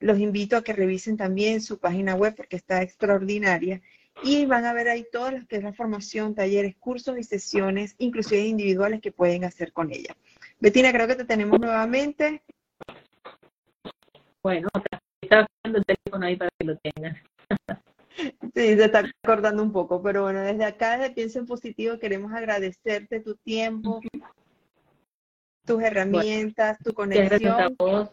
[0.00, 3.82] Los invito a que revisen también su página web porque está extraordinaria
[4.22, 7.94] y van a ver ahí todo lo que es la formación, talleres, cursos y sesiones,
[7.98, 10.16] inclusive individuales que pueden hacer con ella.
[10.60, 12.42] Betina, creo que te tenemos nuevamente.
[14.42, 14.68] Bueno,
[15.20, 17.16] estaba poniendo el teléfono ahí para que lo tengan.
[18.54, 22.32] Sí, se está acordando un poco, pero bueno, desde acá, desde Pienso en Positivo, queremos
[22.32, 24.00] agradecerte tu tiempo,
[25.66, 27.28] tus herramientas, tu conexión.
[27.28, 28.10] Gracias a vos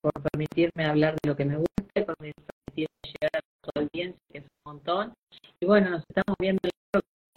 [0.00, 4.38] por, permitirme hablar de lo que me gusta, por permitirme llegar a tu audiencia, que
[4.38, 5.14] es un montón.
[5.64, 6.60] Y bueno, nos estamos viendo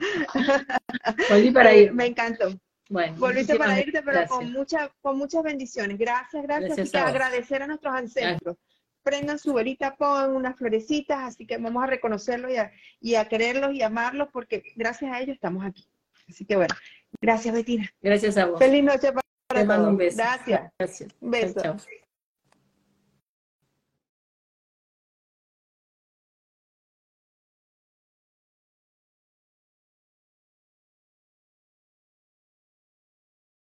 [1.30, 1.92] Volví para ir.
[1.92, 2.58] Me encantó.
[2.88, 5.98] Bueno, Volviste para irte, pero con, mucha, con muchas bendiciones.
[5.98, 6.94] Gracias, gracias.
[6.94, 8.56] y agradecer a nuestros ancestros.
[9.02, 13.28] Prendan su velita, pongan unas florecitas, así que vamos a reconocerlos y a, y a
[13.28, 15.86] quererlos y amarlos porque gracias a ellos estamos aquí.
[16.28, 16.74] Así que bueno,
[17.20, 17.90] gracias Betina.
[18.02, 18.58] Gracias a vos.
[18.58, 20.18] Feliz noche para Te mando un beso.
[20.18, 20.70] Gracias.
[20.78, 21.10] Gracias.
[21.20, 21.76] Un beso.